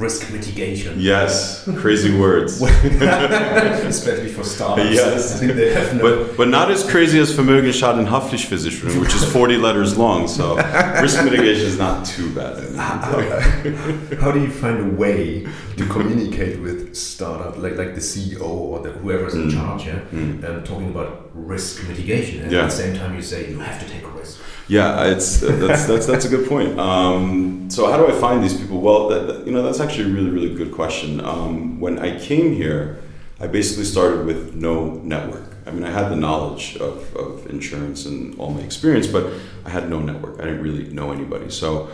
Risk 0.00 0.32
mitigation. 0.32 0.98
Yes. 0.98 1.68
Crazy 1.76 2.18
words. 2.18 2.60
Especially 2.62 4.28
for 4.32 4.42
startups. 4.44 4.90
Yes. 4.90 5.40
They 5.40 5.72
have 5.74 5.94
no. 5.94 6.02
But, 6.02 6.36
but 6.38 6.48
not 6.48 6.70
as 6.70 6.88
crazy 6.90 7.18
as 7.20 7.30
Vermögensschadenhaftpflichtversicherung, 7.36 8.98
which 9.00 9.14
is 9.14 9.24
40 9.30 9.58
letters 9.58 9.98
long. 9.98 10.26
So 10.26 10.56
risk 11.02 11.22
mitigation 11.22 11.66
is 11.66 11.78
not 11.78 12.06
too 12.06 12.34
bad. 12.34 12.64
how, 14.20 14.30
do 14.32 14.40
you 14.40 14.50
find 14.50 14.78
a 14.80 14.96
way 14.96 15.46
to 15.76 15.84
communicate 15.86 16.60
with 16.60 16.94
startup 16.96 17.56
like 17.58 17.76
like 17.76 17.94
the 17.94 18.00
CEO 18.00 18.40
or 18.42 18.80
the, 18.80 18.90
whoever's 18.92 19.34
in 19.34 19.40
Mm. 19.50 19.52
charge, 19.52 19.86
yeah, 19.86 20.00
Mm. 20.12 20.44
and 20.44 20.64
talking 20.66 20.90
about 20.90 21.30
risk 21.34 21.86
mitigation, 21.88 22.42
and 22.42 22.52
Yeah. 22.52 22.60
at 22.64 22.70
the 22.70 22.76
same 22.76 22.94
time 22.96 23.14
you 23.16 23.22
say 23.22 23.50
you 23.50 23.58
have 23.58 23.78
to 23.82 23.88
take 23.92 24.02
a 24.04 24.08
risk. 24.08 24.38
Yeah, 24.68 25.06
it's 25.12 25.40
that's 25.40 25.84
that's 25.86 26.06
that's 26.06 26.24
a 26.26 26.28
good 26.28 26.48
point. 26.48 26.78
Um, 26.78 27.68
so 27.70 27.90
how 27.90 27.96
do 27.96 28.06
I 28.06 28.12
find 28.20 28.42
these 28.44 28.54
people? 28.60 28.80
Well, 28.80 29.08
that, 29.08 29.26
that- 29.26 29.46
you 29.46 29.52
know 29.52 29.62
that's 29.62 29.80
actually 29.80 29.89
a 29.98 30.04
really 30.04 30.30
really 30.30 30.54
good 30.54 30.72
question. 30.72 31.20
Um, 31.20 31.80
when 31.80 31.98
I 31.98 32.18
came 32.18 32.54
here, 32.54 32.98
I 33.40 33.46
basically 33.46 33.84
started 33.84 34.26
with 34.26 34.54
no 34.54 34.94
network. 35.02 35.56
I 35.66 35.70
mean, 35.72 35.84
I 35.84 35.90
had 35.90 36.08
the 36.08 36.16
knowledge 36.16 36.76
of, 36.76 37.14
of 37.16 37.46
insurance 37.50 38.06
and 38.06 38.38
all 38.38 38.50
my 38.50 38.60
experience, 38.60 39.06
but 39.06 39.24
I 39.64 39.70
had 39.70 39.90
no 39.90 39.98
network. 40.00 40.40
I 40.40 40.44
didn't 40.44 40.62
really 40.62 40.84
know 40.92 41.12
anybody. 41.12 41.50
So 41.50 41.88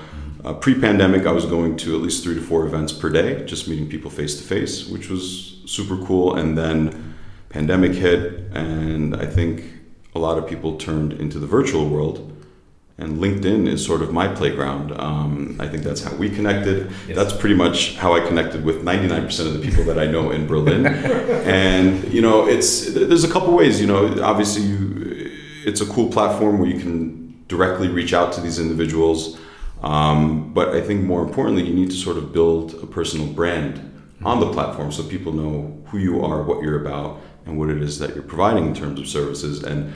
Uh, 0.44 0.54
Pre-pandemic, 0.54 1.26
I 1.26 1.32
was 1.32 1.44
going 1.44 1.76
to 1.78 1.96
at 1.96 2.02
least 2.02 2.22
three 2.22 2.36
to 2.36 2.40
four 2.40 2.66
events 2.66 2.92
per 2.92 3.10
day, 3.10 3.44
just 3.46 3.66
meeting 3.66 3.88
people 3.88 4.10
face 4.10 4.36
to 4.40 4.44
face, 4.44 4.86
which 4.86 5.10
was 5.10 5.56
super 5.66 5.96
cool. 6.06 6.36
And 6.36 6.56
then 6.56 7.14
pandemic 7.48 7.92
hit, 7.92 8.20
and 8.54 9.16
I 9.16 9.26
think 9.26 9.64
a 10.14 10.18
lot 10.18 10.38
of 10.38 10.46
people 10.46 10.76
turned 10.76 11.12
into 11.12 11.40
the 11.40 11.48
virtual 11.48 11.88
world. 11.88 12.16
And 12.98 13.18
LinkedIn 13.18 13.68
is 13.68 13.84
sort 13.84 14.00
of 14.00 14.10
my 14.12 14.26
playground. 14.26 14.90
Um, 14.98 15.58
I 15.60 15.68
think 15.68 15.82
that's 15.82 16.02
how 16.02 16.14
we 16.16 16.30
connected. 16.30 16.90
Yes. 17.06 17.16
That's 17.16 17.32
pretty 17.34 17.54
much 17.54 17.96
how 17.96 18.14
I 18.14 18.20
connected 18.20 18.64
with 18.64 18.82
99% 18.82 19.46
of 19.46 19.52
the 19.52 19.58
people 19.58 19.84
that 19.84 19.98
I 19.98 20.06
know 20.06 20.30
in 20.30 20.46
Berlin. 20.46 20.86
and 21.46 22.10
you 22.10 22.22
know, 22.22 22.48
it's 22.48 22.94
there's 22.94 23.24
a 23.24 23.30
couple 23.30 23.54
ways. 23.54 23.80
You 23.82 23.86
know, 23.86 24.22
obviously, 24.22 24.62
you, 24.62 25.30
it's 25.66 25.82
a 25.82 25.86
cool 25.86 26.10
platform 26.10 26.58
where 26.58 26.70
you 26.70 26.80
can 26.80 27.44
directly 27.48 27.88
reach 27.88 28.14
out 28.14 28.32
to 28.32 28.40
these 28.40 28.58
individuals. 28.58 29.38
Um, 29.82 30.54
but 30.54 30.70
I 30.70 30.80
think 30.80 31.04
more 31.04 31.22
importantly, 31.22 31.64
you 31.64 31.74
need 31.74 31.90
to 31.90 31.96
sort 31.96 32.16
of 32.16 32.32
build 32.32 32.74
a 32.82 32.86
personal 32.86 33.26
brand 33.26 33.92
on 34.24 34.40
the 34.40 34.50
platform 34.52 34.90
so 34.90 35.02
people 35.02 35.32
know 35.32 35.82
who 35.88 35.98
you 35.98 36.24
are, 36.24 36.42
what 36.42 36.62
you're 36.62 36.80
about, 36.80 37.20
and 37.44 37.58
what 37.58 37.68
it 37.68 37.82
is 37.82 37.98
that 37.98 38.14
you're 38.14 38.24
providing 38.24 38.66
in 38.66 38.74
terms 38.74 38.98
of 38.98 39.06
services. 39.06 39.62
And 39.62 39.92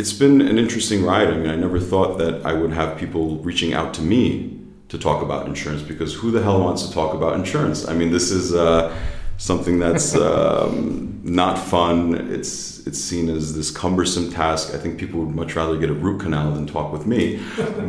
it's 0.00 0.14
been 0.14 0.40
an 0.40 0.58
interesting 0.58 1.04
ride. 1.04 1.28
I 1.28 1.36
mean, 1.36 1.50
I 1.50 1.56
never 1.56 1.78
thought 1.78 2.16
that 2.18 2.46
I 2.46 2.54
would 2.54 2.72
have 2.72 2.96
people 2.96 3.36
reaching 3.48 3.74
out 3.74 3.92
to 3.94 4.02
me 4.02 4.58
to 4.88 4.98
talk 4.98 5.22
about 5.22 5.46
insurance 5.46 5.82
because 5.82 6.14
who 6.14 6.30
the 6.30 6.42
hell 6.42 6.58
wants 6.58 6.86
to 6.86 6.92
talk 6.92 7.12
about 7.12 7.34
insurance? 7.34 7.86
I 7.86 7.92
mean, 7.92 8.10
this 8.10 8.30
is 8.30 8.54
uh, 8.54 8.96
something 9.36 9.78
that's 9.78 10.14
um, 10.30 11.20
not 11.22 11.58
fun. 11.58 12.14
It's 12.32 12.70
it's 12.86 12.98
seen 12.98 13.28
as 13.28 13.54
this 13.54 13.70
cumbersome 13.70 14.30
task. 14.32 14.74
I 14.74 14.78
think 14.78 14.98
people 14.98 15.20
would 15.20 15.34
much 15.36 15.54
rather 15.54 15.76
get 15.76 15.90
a 15.90 15.98
root 16.06 16.22
canal 16.22 16.50
than 16.52 16.66
talk 16.66 16.94
with 16.94 17.06
me. 17.06 17.38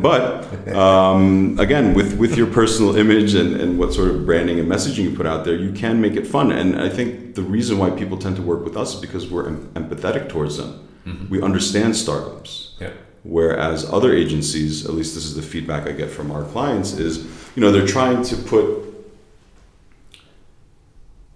But 0.02 0.68
um, 0.76 1.58
again, 1.60 1.94
with 1.94 2.18
with 2.18 2.36
your 2.36 2.48
personal 2.48 2.98
image 2.98 3.36
and, 3.36 3.56
and 3.56 3.80
what 3.80 3.94
sort 3.94 4.10
of 4.10 4.26
branding 4.26 4.60
and 4.60 4.70
messaging 4.70 5.06
you 5.06 5.16
put 5.16 5.26
out 5.26 5.46
there, 5.46 5.56
you 5.56 5.72
can 5.72 6.02
make 6.02 6.18
it 6.18 6.28
fun. 6.28 6.52
And 6.52 6.76
I 6.76 6.90
think 6.90 7.36
the 7.36 7.42
reason 7.42 7.78
why 7.78 7.90
people 7.92 8.18
tend 8.18 8.36
to 8.36 8.42
work 8.42 8.66
with 8.66 8.76
us 8.76 8.96
is 8.96 9.00
because 9.00 9.32
we're 9.32 9.48
em- 9.48 9.72
empathetic 9.76 10.28
towards 10.28 10.58
them. 10.58 10.90
Mm-hmm. 11.06 11.30
We 11.30 11.42
understand 11.42 11.96
startups. 11.96 12.76
Yeah. 12.80 12.92
Whereas 13.24 13.88
other 13.92 14.14
agencies, 14.14 14.86
at 14.86 14.92
least 14.94 15.14
this 15.16 15.26
is 15.26 15.36
the 15.36 15.42
feedback 15.42 15.88
I 15.88 15.92
get 15.92 16.10
from 16.10 16.32
our 16.32 16.44
clients, 16.44 16.94
is 16.94 17.26
you 17.56 17.62
know 17.62 17.72
they're 17.72 17.88
trying 17.88 18.24
to 18.24 18.36
put 18.36 18.66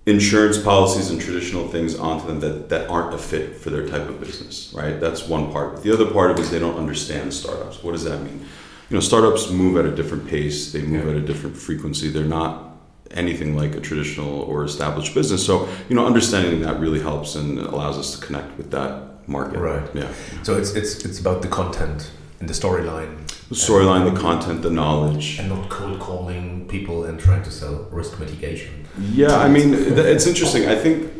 insurance 0.05 0.57
policies 0.60 1.10
and 1.10 1.19
traditional 1.19 1.67
things 1.67 1.98
onto 1.98 2.27
them 2.27 2.39
that, 2.39 2.69
that 2.69 2.89
aren't 2.89 3.13
a 3.13 3.17
fit 3.17 3.55
for 3.55 3.72
their 3.72 3.88
type 3.88 4.07
of 4.07 4.19
business, 4.19 4.72
right? 4.75 5.00
That's 5.00 5.27
one 5.27 5.51
part. 5.51 5.81
The 5.81 5.91
other 5.91 6.05
part 6.12 6.29
of 6.31 6.38
it 6.38 6.43
is 6.43 6.51
they 6.51 6.60
don't 6.60 6.77
understand 6.77 7.34
startups. 7.34 7.84
What 7.84 7.93
does 7.93 8.03
that 8.03 8.22
mean? 8.22 8.45
You 8.89 8.98
know, 8.98 9.00
startups 9.00 9.50
move 9.50 9.77
at 9.77 9.86
a 9.86 9.95
different 9.95 10.27
pace, 10.27 10.72
they 10.72 10.81
move 10.84 11.05
Yeah. 11.05 11.12
at 11.12 11.17
a 11.17 11.22
different 11.22 11.57
frequency. 11.57 12.10
They're 12.10 12.24
not 12.24 12.77
anything 13.12 13.55
like 13.55 13.75
a 13.75 13.79
traditional 13.79 14.41
or 14.41 14.63
established 14.63 15.15
business. 15.15 15.43
So, 15.43 15.67
you 15.89 15.95
know, 15.95 16.05
understanding 16.05 16.62
that 16.62 16.79
really 16.79 17.00
helps 17.00 17.36
and 17.36 17.57
allows 17.60 17.98
us 17.98 18.15
to 18.17 18.24
connect 18.24 18.55
with 18.57 18.69
that 18.72 19.01
market. 19.27 19.60
Right. 19.60 19.88
Yeah. 19.94 20.12
So 20.44 20.58
it's 20.58 20.75
it's 20.75 21.05
it's 21.05 21.20
about 21.20 21.41
the 21.41 21.48
content 21.48 22.12
and 22.39 22.50
the 22.50 22.53
storyline. 22.53 23.25
The 23.50 23.55
storyline, 23.55 24.12
the 24.12 24.20
content, 24.20 24.63
the 24.63 24.72
knowledge. 24.72 25.38
and 25.39 25.50
not 25.50 25.70
cold 25.70 26.00
calling 26.00 26.67
people 26.67 27.05
and 27.05 27.20
trying 27.20 27.44
to 27.44 27.51
sell 27.51 27.88
risk 27.91 28.20
mitigation. 28.20 28.88
Yeah, 29.12 29.38
I 29.38 29.50
mean, 29.50 29.74
it's 29.74 30.25
interesting. 30.25 30.67
I 30.67 30.75
think 30.75 31.12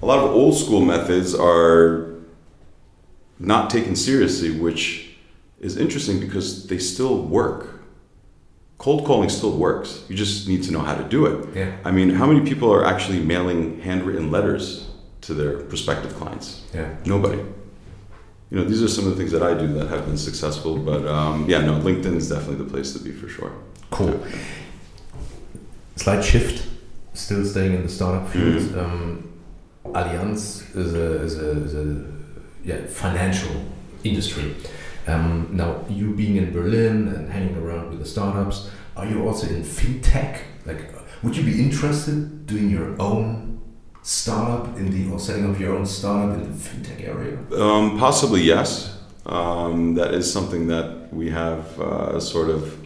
a 0.00 0.06
lot 0.06 0.18
of 0.18 0.30
old 0.30 0.56
school 0.56 0.80
methods 0.80 1.34
are 1.34 2.14
not 3.40 3.70
taken 3.70 3.96
seriously, 3.96 4.50
which 4.50 5.16
is 5.60 5.76
interesting 5.76 6.20
because 6.20 6.66
they 6.68 6.78
still 6.78 7.22
work. 7.22 7.80
Cold 8.78 9.04
calling 9.04 9.28
still 9.28 9.56
works. 9.56 10.04
You 10.08 10.14
just 10.14 10.46
need 10.46 10.62
to 10.64 10.70
know 10.70 10.80
how 10.80 10.94
to 10.94 11.02
do 11.02 11.26
it. 11.26 11.56
Yeah. 11.56 11.76
I 11.84 11.90
mean, 11.90 12.10
how 12.10 12.26
many 12.26 12.48
people 12.48 12.72
are 12.72 12.84
actually 12.84 13.18
mailing 13.18 13.80
handwritten 13.80 14.30
letters 14.30 14.87
to 15.22 15.34
their 15.34 15.60
prospective 15.60 16.14
clients? 16.14 16.62
Yeah. 16.74 16.94
Nobody. 17.04 17.38
You 18.50 18.58
know, 18.58 18.64
these 18.64 18.82
are 18.82 18.88
some 18.88 19.04
of 19.06 19.10
the 19.10 19.16
things 19.16 19.32
that 19.32 19.42
I 19.42 19.52
do 19.54 19.66
that 19.74 19.88
have 19.88 20.06
been 20.06 20.16
successful. 20.16 20.78
But 20.78 21.06
um, 21.06 21.48
yeah, 21.48 21.60
no, 21.60 21.78
LinkedIn 21.80 22.16
is 22.16 22.28
definitely 22.30 22.64
the 22.64 22.70
place 22.70 22.92
to 22.94 22.98
be 22.98 23.12
for 23.12 23.28
sure. 23.28 23.52
Cool. 23.90 24.18
Slight 25.96 26.24
shift, 26.24 26.66
still 27.14 27.44
staying 27.44 27.74
in 27.74 27.82
the 27.82 27.88
startup 27.88 28.28
field. 28.30 28.62
Mhm. 28.62 28.78
Um, 28.78 29.24
Allianz 29.84 30.76
is 30.76 30.94
a, 30.94 31.22
is 31.22 31.38
a, 31.38 31.50
is 31.62 31.74
a 31.74 32.04
yeah, 32.64 32.86
financial 32.86 33.64
industry. 34.04 34.54
Um, 35.06 35.48
now, 35.52 35.84
you 35.88 36.12
being 36.14 36.36
in 36.36 36.52
Berlin 36.52 37.08
and 37.08 37.30
hanging 37.32 37.56
around 37.56 37.90
with 37.90 38.00
the 38.00 38.04
startups, 38.06 38.70
are 38.96 39.06
you 39.06 39.26
also 39.26 39.46
in 39.48 39.62
fintech? 39.62 40.40
Like, 40.66 40.92
would 41.22 41.36
you 41.36 41.42
be 41.42 41.60
interested 41.62 42.46
doing 42.46 42.70
your 42.70 42.94
own 43.00 43.47
startup 44.02 44.76
in 44.76 44.90
the 44.90 45.12
or 45.12 45.18
setting 45.18 45.50
up 45.50 45.58
your 45.60 45.76
own 45.76 45.86
startup 45.86 46.36
in 46.36 46.52
the 46.52 46.58
fintech 46.58 47.06
area? 47.06 47.38
Um, 47.60 47.98
possibly 47.98 48.42
yes. 48.42 48.98
Um, 49.26 49.94
that 49.94 50.14
is 50.14 50.32
something 50.32 50.68
that 50.68 51.12
we 51.12 51.30
have 51.30 51.78
uh, 51.80 52.18
sort 52.18 52.48
of, 52.48 52.78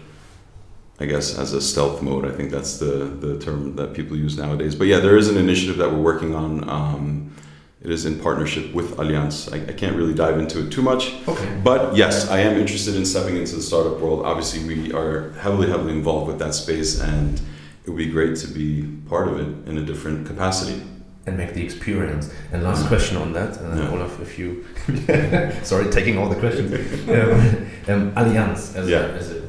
I 0.98 1.06
guess, 1.06 1.38
as 1.38 1.52
a 1.52 1.60
stealth 1.60 2.02
mode. 2.02 2.26
I 2.26 2.32
think 2.32 2.50
that's 2.50 2.78
the, 2.78 3.04
the 3.04 3.38
term 3.38 3.76
that 3.76 3.94
people 3.94 4.16
use 4.16 4.36
nowadays. 4.36 4.74
But 4.74 4.88
yeah, 4.88 4.98
there 4.98 5.16
is 5.16 5.28
an 5.28 5.36
initiative 5.36 5.76
that 5.78 5.90
we're 5.92 6.00
working 6.00 6.34
on. 6.34 6.68
Um, 6.68 7.32
it 7.80 7.90
is 7.90 8.06
in 8.06 8.18
partnership 8.20 8.72
with 8.72 8.96
Allianz. 8.96 9.52
I, 9.52 9.70
I 9.70 9.72
can't 9.72 9.96
really 9.96 10.14
dive 10.14 10.38
into 10.38 10.64
it 10.64 10.70
too 10.70 10.82
much. 10.82 11.14
Okay. 11.26 11.60
But 11.64 11.96
yes, 11.96 12.28
I 12.28 12.38
am 12.40 12.56
interested 12.56 12.94
in 12.94 13.04
stepping 13.04 13.36
into 13.36 13.56
the 13.56 13.62
startup 13.62 13.98
world. 13.98 14.24
Obviously, 14.24 14.64
we 14.64 14.92
are 14.92 15.30
heavily, 15.32 15.68
heavily 15.68 15.92
involved 15.92 16.28
with 16.28 16.38
that 16.38 16.54
space, 16.54 17.00
and 17.00 17.40
it 17.84 17.90
would 17.90 17.98
be 17.98 18.10
great 18.10 18.36
to 18.36 18.46
be 18.46 18.84
part 19.08 19.26
of 19.26 19.40
it 19.40 19.68
in 19.68 19.78
a 19.78 19.82
different 19.82 20.26
capacity. 20.26 20.80
And 21.26 21.36
make 21.36 21.54
the 21.54 21.64
experience. 21.64 22.32
And 22.52 22.62
last 22.62 22.86
question 22.88 23.16
on 23.16 23.32
that, 23.32 23.56
and 23.58 23.78
Yeah. 23.78 23.90
Olaf, 23.90 24.20
if 24.20 24.38
you 24.38 24.64
sorry, 25.62 25.90
taking 25.90 26.18
all 26.18 26.28
the 26.28 26.36
questions. 26.36 26.72
um, 27.08 27.94
um, 27.94 28.12
Allianz 28.14 28.74
as, 28.76 28.88
Yeah. 28.88 29.00
a, 29.06 29.12
as 29.14 29.30
a 29.30 29.42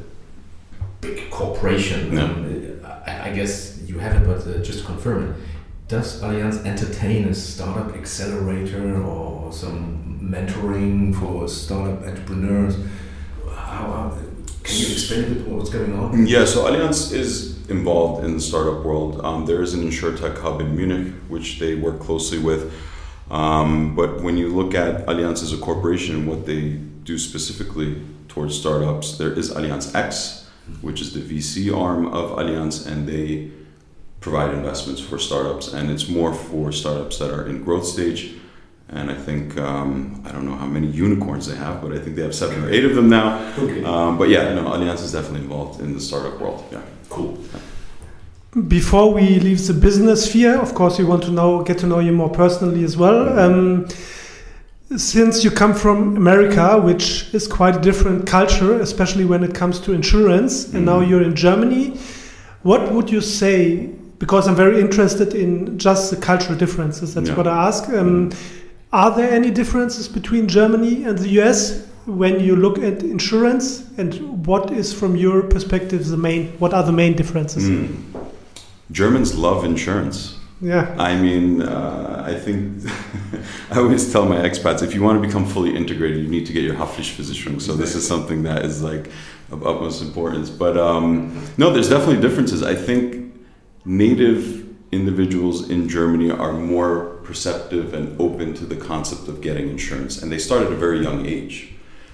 big 1.01 1.29
corporation, 1.31 2.13
Yeah. 2.13 2.23
um, 2.23 2.79
I, 3.07 3.29
I 3.29 3.33
guess 3.33 3.79
you 3.87 3.99
have 3.99 4.21
it, 4.21 4.25
but 4.25 4.45
uh, 4.47 4.59
just 4.63 4.79
to 4.79 4.85
confirm 4.85 5.31
it. 5.31 5.35
Does 5.87 6.21
Allianz 6.21 6.65
entertain 6.65 7.27
a 7.27 7.33
startup 7.33 7.95
accelerator 7.95 9.01
or 9.03 9.51
some 9.51 10.19
mentoring 10.21 11.13
for 11.13 11.47
startup 11.47 12.03
entrepreneurs? 12.07 12.75
How, 13.49 13.83
how, 13.91 14.17
can 14.63 14.75
you 14.77 14.87
explain 14.93 15.23
a 15.23 15.27
bit 15.27 15.47
what's 15.47 15.69
going 15.69 15.93
on? 15.93 16.25
Yeah, 16.25 16.45
so 16.45 16.65
Allianz 16.65 17.11
is 17.13 17.52
involved 17.69 18.23
in 18.25 18.33
the 18.33 18.41
startup 18.41 18.83
world. 18.83 19.21
Um, 19.23 19.45
there 19.45 19.61
is 19.61 19.73
an 19.73 19.81
insurtech 19.81 20.39
hub 20.39 20.61
in 20.61 20.75
Munich, 20.75 21.13
which 21.27 21.59
they 21.59 21.75
work 21.75 21.99
closely 21.99 22.39
with. 22.39 22.73
Um, 23.31 23.95
but 23.95 24.21
when 24.21 24.37
you 24.37 24.49
look 24.49 24.75
at 24.75 25.05
Allianz 25.05 25.41
as 25.43 25.53
a 25.53 25.57
corporation 25.57 26.15
and 26.15 26.27
what 26.27 26.45
they 26.45 26.71
do 27.03 27.17
specifically 27.17 28.01
towards 28.27 28.57
startups, 28.57 29.17
there 29.17 29.31
is 29.31 29.51
Allianz 29.51 29.95
X, 29.95 30.49
which 30.81 31.01
is 31.01 31.13
the 31.13 31.19
VC 31.21 31.75
arm 31.75 32.07
of 32.07 32.37
Allianz, 32.37 32.85
and 32.85 33.07
they 33.07 33.51
provide 34.21 34.53
investments 34.53 35.01
for 35.01 35.17
startups. 35.17 35.73
And 35.73 35.89
it's 35.89 36.07
more 36.07 36.33
for 36.33 36.71
startups 36.71 37.19
that 37.19 37.31
are 37.31 37.47
in 37.47 37.63
growth 37.63 37.85
stage. 37.85 38.35
And 38.89 39.09
I 39.09 39.15
think, 39.15 39.57
um, 39.57 40.21
I 40.25 40.31
don't 40.31 40.45
know 40.45 40.55
how 40.55 40.67
many 40.67 40.87
unicorns 40.87 41.47
they 41.47 41.55
have, 41.55 41.81
but 41.81 41.93
I 41.93 41.99
think 41.99 42.15
they 42.15 42.21
have 42.21 42.35
seven 42.35 42.63
or 42.63 42.69
eight 42.69 42.85
of 42.85 42.93
them 42.95 43.09
now. 43.09 43.39
Okay. 43.57 43.83
Um, 43.83 44.17
but 44.17 44.29
yeah, 44.29 44.53
no, 44.53 44.65
Allianz 44.65 45.01
is 45.01 45.13
definitely 45.13 45.41
involved 45.41 45.81
in 45.81 45.93
the 45.93 45.99
startup 45.99 46.39
world. 46.39 46.63
Yeah. 46.71 46.81
Cool. 47.13 47.37
Before 48.67 49.13
we 49.13 49.39
leave 49.39 49.65
the 49.67 49.73
business 49.73 50.25
sphere, 50.25 50.59
of 50.59 50.73
course, 50.73 50.97
we 50.97 51.05
want 51.05 51.21
to 51.23 51.31
know, 51.31 51.63
get 51.63 51.77
to 51.79 51.87
know 51.87 51.99
you 51.99 52.11
more 52.11 52.29
personally 52.29 52.83
as 52.83 52.97
well. 52.97 53.37
Um, 53.39 53.87
since 54.95 55.43
you 55.43 55.51
come 55.51 55.73
from 55.75 56.17
America, 56.17 56.79
which 56.81 57.31
is 57.33 57.47
quite 57.47 57.75
a 57.75 57.79
different 57.79 58.25
culture, 58.27 58.79
especially 58.79 59.25
when 59.25 59.43
it 59.43 59.53
comes 59.53 59.79
to 59.81 59.93
insurance, 59.93 60.73
and 60.73 60.85
now 60.85 60.99
Mhm. 61.01 61.09
you're 61.09 61.21
in 61.23 61.35
Germany, 61.35 61.93
what 62.63 62.91
would 62.93 63.11
you 63.11 63.21
say? 63.21 63.89
Because 64.19 64.47
I'm 64.47 64.55
very 64.55 64.79
interested 64.81 65.33
in 65.35 65.77
just 65.77 66.09
the 66.09 66.15
cultural 66.15 66.57
differences. 66.57 67.13
That's 67.13 67.29
Yeah. 67.29 67.35
what 67.35 67.47
I 67.47 67.67
ask. 67.67 67.89
Um, 67.89 68.29
are 68.91 69.11
there 69.15 69.31
any 69.31 69.51
differences 69.51 70.07
between 70.07 70.47
Germany 70.47 71.03
and 71.07 71.17
the 71.17 71.29
US 71.41 71.81
when 72.05 72.39
you 72.39 72.55
look 72.55 72.77
at 72.79 73.03
insurance? 73.03 73.89
And 73.97 74.45
what 74.45 74.71
is, 74.71 74.93
from 74.93 75.15
your 75.15 75.43
perspective, 75.43 76.07
the 76.07 76.17
main? 76.17 76.47
What 76.59 76.73
are 76.73 76.83
the 76.83 76.91
main 76.91 77.13
differences? 77.13 77.63
Mm. 77.63 78.31
Germans 78.91 79.35
love 79.35 79.65
insurance. 79.65 80.37
Yeah. 80.61 80.95
I 80.97 81.19
mean, 81.19 81.61
uh, 81.61 82.23
I 82.25 82.35
think 82.35 82.83
I 83.71 83.79
always 83.79 84.11
tell 84.11 84.25
my 84.25 84.37
expats 84.37 84.81
if 84.81 84.93
you 84.93 85.03
want 85.03 85.21
to 85.21 85.27
become 85.27 85.45
fully 85.45 85.75
integrated, 85.75 86.23
you 86.23 86.29
need 86.29 86.45
to 86.45 86.53
get 86.53 86.63
your 86.63 86.75
Haftpflichtversicherung. 86.75 87.61
So 87.61 87.75
this 87.75 87.95
is 87.95 88.07
something 88.07 88.43
that 88.43 88.63
is 88.63 88.81
like 88.81 89.09
of 89.51 89.65
utmost 89.65 90.01
importance. 90.01 90.49
But 90.49 90.77
um, 90.77 91.45
no, 91.57 91.71
there's 91.71 91.89
definitely 91.89 92.21
differences. 92.21 92.63
I 92.63 92.75
think 92.75 93.35
native 93.85 94.63
individuals 94.93 95.69
in 95.69 95.89
Germany 95.89 96.31
are 96.31 96.53
more 96.53 97.17
perceptive 97.23 97.93
and 97.93 98.19
open 98.19 98.53
to 98.53 98.65
the 98.65 98.75
concept 98.75 99.27
of 99.27 99.41
getting 99.41 99.69
insurance, 99.69 100.21
and 100.21 100.31
they 100.31 100.37
start 100.37 100.61
at 100.61 100.71
a 100.71 100.75
very 100.75 101.01
young 101.01 101.25
age. 101.25 101.72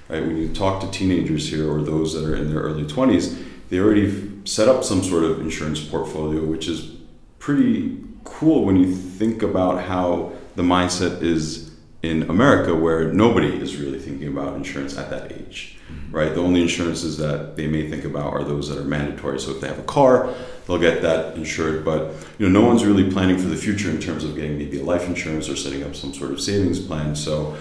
Right? 0.09 0.25
When 0.25 0.37
you 0.37 0.51
talk 0.53 0.81
to 0.81 0.91
teenagers 0.91 1.49
here 1.49 1.71
or 1.71 1.81
those 1.81 2.13
that 2.13 2.25
are 2.25 2.35
in 2.35 2.49
their 2.49 2.61
early 2.61 2.83
20s, 2.83 3.41
they 3.69 3.79
already 3.79 4.31
set 4.45 4.67
up 4.67 4.83
some 4.83 5.03
sort 5.03 5.23
of 5.23 5.39
insurance 5.39 5.79
portfolio, 5.83 6.43
which 6.43 6.67
is 6.67 6.97
pretty 7.37 7.97
cool 8.23 8.65
when 8.65 8.75
you 8.75 8.93
think 8.93 9.43
about 9.43 9.83
how 9.83 10.33
the 10.55 10.63
mindset 10.63 11.21
is 11.21 11.69
in 12.01 12.23
America, 12.29 12.73
where 12.73 13.11
nobody 13.13 13.49
is 13.49 13.75
really 13.75 13.99
thinking 13.99 14.29
about 14.29 14.55
insurance 14.55 14.97
at 14.97 15.09
that 15.09 15.31
age, 15.33 15.77
mm-hmm. 15.91 16.15
right? 16.15 16.33
The 16.33 16.41
only 16.41 16.61
insurances 16.61 17.17
that 17.17 17.57
they 17.57 17.67
may 17.67 17.89
think 17.89 18.05
about 18.05 18.33
are 18.33 18.43
those 18.43 18.69
that 18.69 18.77
are 18.77 18.85
mandatory. 18.85 19.39
So 19.39 19.51
if 19.51 19.61
they 19.61 19.67
have 19.67 19.79
a 19.79 19.83
car, 19.83 20.33
they'll 20.65 20.79
get 20.79 21.01
that 21.01 21.35
insured. 21.35 21.83
But 21.83 22.13
you 22.37 22.47
know, 22.47 22.61
no 22.61 22.65
one's 22.65 22.85
really 22.85 23.11
planning 23.11 23.37
for 23.37 23.47
the 23.47 23.55
future 23.57 23.89
in 23.89 23.99
terms 23.99 24.23
of 24.23 24.35
getting 24.35 24.57
maybe 24.57 24.79
a 24.79 24.83
life 24.83 25.07
insurance 25.07 25.49
or 25.49 25.57
setting 25.57 25.83
up 25.83 25.93
some 25.93 26.13
sort 26.13 26.31
of 26.31 26.39
savings 26.39 26.79
plan. 26.79 27.15
So 27.15 27.57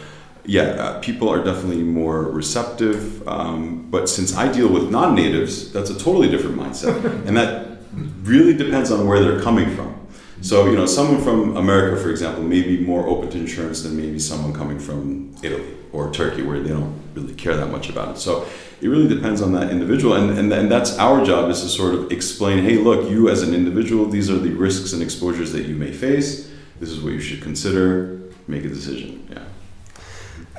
yeah, 0.48 0.62
uh, 0.62 1.00
people 1.00 1.28
are 1.28 1.44
definitely 1.44 1.82
more 1.82 2.22
receptive. 2.22 3.26
Um, 3.28 3.90
but 3.90 4.08
since 4.08 4.34
I 4.34 4.50
deal 4.50 4.68
with 4.68 4.90
non-natives, 4.90 5.70
that's 5.74 5.90
a 5.90 5.98
totally 5.98 6.30
different 6.30 6.56
mindset, 6.56 7.04
and 7.26 7.36
that 7.36 7.66
really 8.22 8.54
depends 8.54 8.90
on 8.90 9.06
where 9.06 9.20
they're 9.20 9.42
coming 9.42 9.76
from. 9.76 9.94
So 10.40 10.66
you 10.70 10.76
know, 10.76 10.86
someone 10.86 11.22
from 11.22 11.56
America, 11.58 12.00
for 12.00 12.10
example, 12.10 12.42
may 12.42 12.62
be 12.62 12.80
more 12.80 13.06
open 13.06 13.28
to 13.30 13.38
insurance 13.38 13.82
than 13.82 13.94
maybe 13.94 14.18
someone 14.18 14.54
coming 14.54 14.78
from 14.78 15.34
Italy 15.42 15.74
or 15.92 16.10
Turkey, 16.12 16.42
where 16.42 16.60
they 16.60 16.70
don't 16.70 16.98
really 17.14 17.34
care 17.34 17.54
that 17.54 17.66
much 17.66 17.90
about 17.90 18.16
it. 18.16 18.18
So 18.18 18.48
it 18.80 18.88
really 18.88 19.08
depends 19.08 19.42
on 19.42 19.52
that 19.52 19.70
individual, 19.70 20.14
and 20.14 20.38
and, 20.38 20.50
and 20.50 20.70
that's 20.70 20.96
our 20.98 21.22
job 21.26 21.50
is 21.50 21.60
to 21.60 21.68
sort 21.68 21.94
of 21.94 22.10
explain, 22.10 22.64
hey, 22.64 22.78
look, 22.78 23.10
you 23.10 23.28
as 23.28 23.42
an 23.42 23.52
individual, 23.52 24.06
these 24.06 24.30
are 24.30 24.38
the 24.38 24.54
risks 24.54 24.94
and 24.94 25.02
exposures 25.02 25.52
that 25.52 25.66
you 25.66 25.76
may 25.76 25.92
face. 25.92 26.50
This 26.80 26.88
is 26.88 27.02
what 27.02 27.12
you 27.12 27.20
should 27.20 27.42
consider. 27.42 28.14
Make 28.46 28.64
a 28.64 28.68
decision. 28.68 29.28
Yeah. 29.30 29.44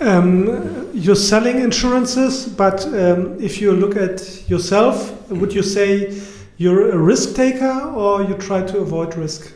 Um, 0.02 0.90
you're 0.94 1.16
selling 1.16 1.60
insurances, 1.60 2.48
but 2.48 2.86
um, 2.88 3.42
if 3.42 3.60
you 3.60 3.74
look 3.74 3.96
at 3.96 4.50
yourself, 4.50 5.30
would 5.30 5.54
you 5.54 5.62
say 5.62 6.22
you're 6.58 6.92
a 6.92 6.98
risk 6.98 7.36
taker 7.36 7.94
or 7.96 8.24
you 8.24 8.36
try 8.36 8.62
to 8.62 8.80
avoid 8.80 9.16
risk? 9.16 9.54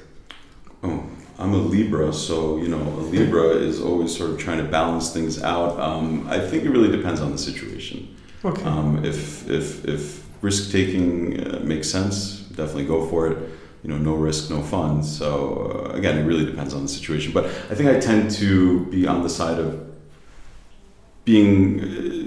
Oh, 0.83 1.03
I'm 1.39 1.53
a 1.53 1.57
Libra, 1.57 2.11
so 2.13 2.57
you 2.57 2.67
know, 2.67 2.81
a 2.81 3.03
Libra 3.03 3.49
is 3.49 3.81
always 3.81 4.15
sort 4.15 4.31
of 4.31 4.37
trying 4.37 4.57
to 4.57 4.65
balance 4.65 5.13
things 5.13 5.41
out. 5.41 5.79
Um, 5.79 6.27
I 6.27 6.39
think 6.39 6.63
it 6.63 6.69
really 6.69 6.91
depends 6.95 7.21
on 7.21 7.31
the 7.31 7.37
situation. 7.37 8.15
Okay. 8.43 8.63
Um, 8.63 9.03
if 9.05 9.49
if 9.49 9.85
if 9.85 10.25
risk 10.41 10.71
taking 10.71 11.39
uh, 11.39 11.59
makes 11.63 11.89
sense, 11.89 12.39
definitely 12.55 12.85
go 12.85 13.07
for 13.07 13.27
it. 13.27 13.37
You 13.83 13.89
know, 13.89 13.97
no 13.97 14.15
risk, 14.15 14.49
no 14.49 14.61
fun. 14.61 15.03
So 15.03 15.89
uh, 15.91 15.97
again, 15.97 16.17
it 16.17 16.23
really 16.23 16.45
depends 16.45 16.73
on 16.73 16.83
the 16.83 16.89
situation. 16.89 17.31
But 17.31 17.45
I 17.45 17.75
think 17.75 17.89
I 17.89 17.99
tend 17.99 18.31
to 18.31 18.85
be 18.87 19.07
on 19.07 19.23
the 19.23 19.29
side 19.29 19.59
of 19.59 19.92
being 21.25 21.79
uh, 21.81 22.23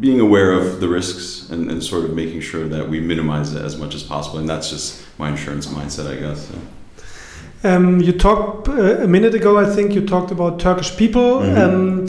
being 0.00 0.20
aware 0.20 0.52
of 0.52 0.80
the 0.80 0.88
risks 0.88 1.48
and, 1.50 1.70
and 1.70 1.82
sort 1.82 2.04
of 2.04 2.14
making 2.14 2.40
sure 2.40 2.66
that 2.68 2.88
we 2.88 3.00
minimize 3.00 3.54
it 3.54 3.62
as 3.62 3.76
much 3.76 3.94
as 3.94 4.02
possible. 4.02 4.38
And 4.38 4.48
that's 4.48 4.68
just 4.70 5.02
my 5.18 5.30
insurance 5.30 5.66
mindset, 5.66 6.06
I 6.10 6.16
guess. 6.20 6.50
Yeah. 6.52 7.76
Um, 7.76 8.00
you 8.00 8.12
talked 8.12 8.68
uh, 8.68 8.98
a 9.02 9.06
minute 9.06 9.34
ago, 9.34 9.56
I 9.56 9.64
think 9.74 9.94
you 9.94 10.04
talked 10.06 10.30
about 10.30 10.58
Turkish 10.60 10.94
people. 10.96 11.40
Mhm. 11.40 11.56
Um, 11.56 12.06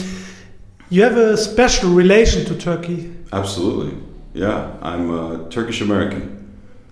you 0.89 1.03
have 1.03 1.17
a 1.17 1.37
special 1.37 1.91
relation 1.91 2.43
to 2.45 2.55
Turkey. 2.55 3.11
Absolutely. 3.31 3.97
Yeah, 4.33 4.71
I'm 4.81 5.09
uh, 5.11 5.49
Turkish 5.49 5.81
American. 5.81 6.21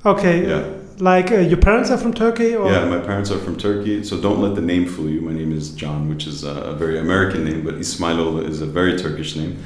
Okay. 0.06 0.48
Yeah. 0.48 0.64
Like 1.00 1.32
uh, 1.32 1.38
your 1.38 1.58
parents 1.58 1.90
are 1.90 1.98
from 1.98 2.14
Turkey, 2.14 2.56
or 2.56 2.72
Yeah, 2.72 2.86
my 2.86 3.00
parents 3.00 3.32
are 3.32 3.40
from 3.40 3.58
Turkey, 3.58 4.04
so 4.04 4.20
don't 4.22 4.42
let 4.42 4.56
the 4.56 4.62
name 4.62 4.86
fool 4.86 5.10
you. 5.10 5.22
My 5.22 5.34
name 5.34 5.52
is 5.52 5.72
John, 5.72 6.08
which 6.08 6.28
is 6.28 6.44
a, 6.44 6.74
very 6.74 7.00
American 7.00 7.44
name, 7.44 7.64
but 7.64 7.76
Ismailov 7.76 8.48
is 8.48 8.62
a 8.62 8.66
very 8.66 8.98
Turkish 8.98 9.36
name. 9.36 9.58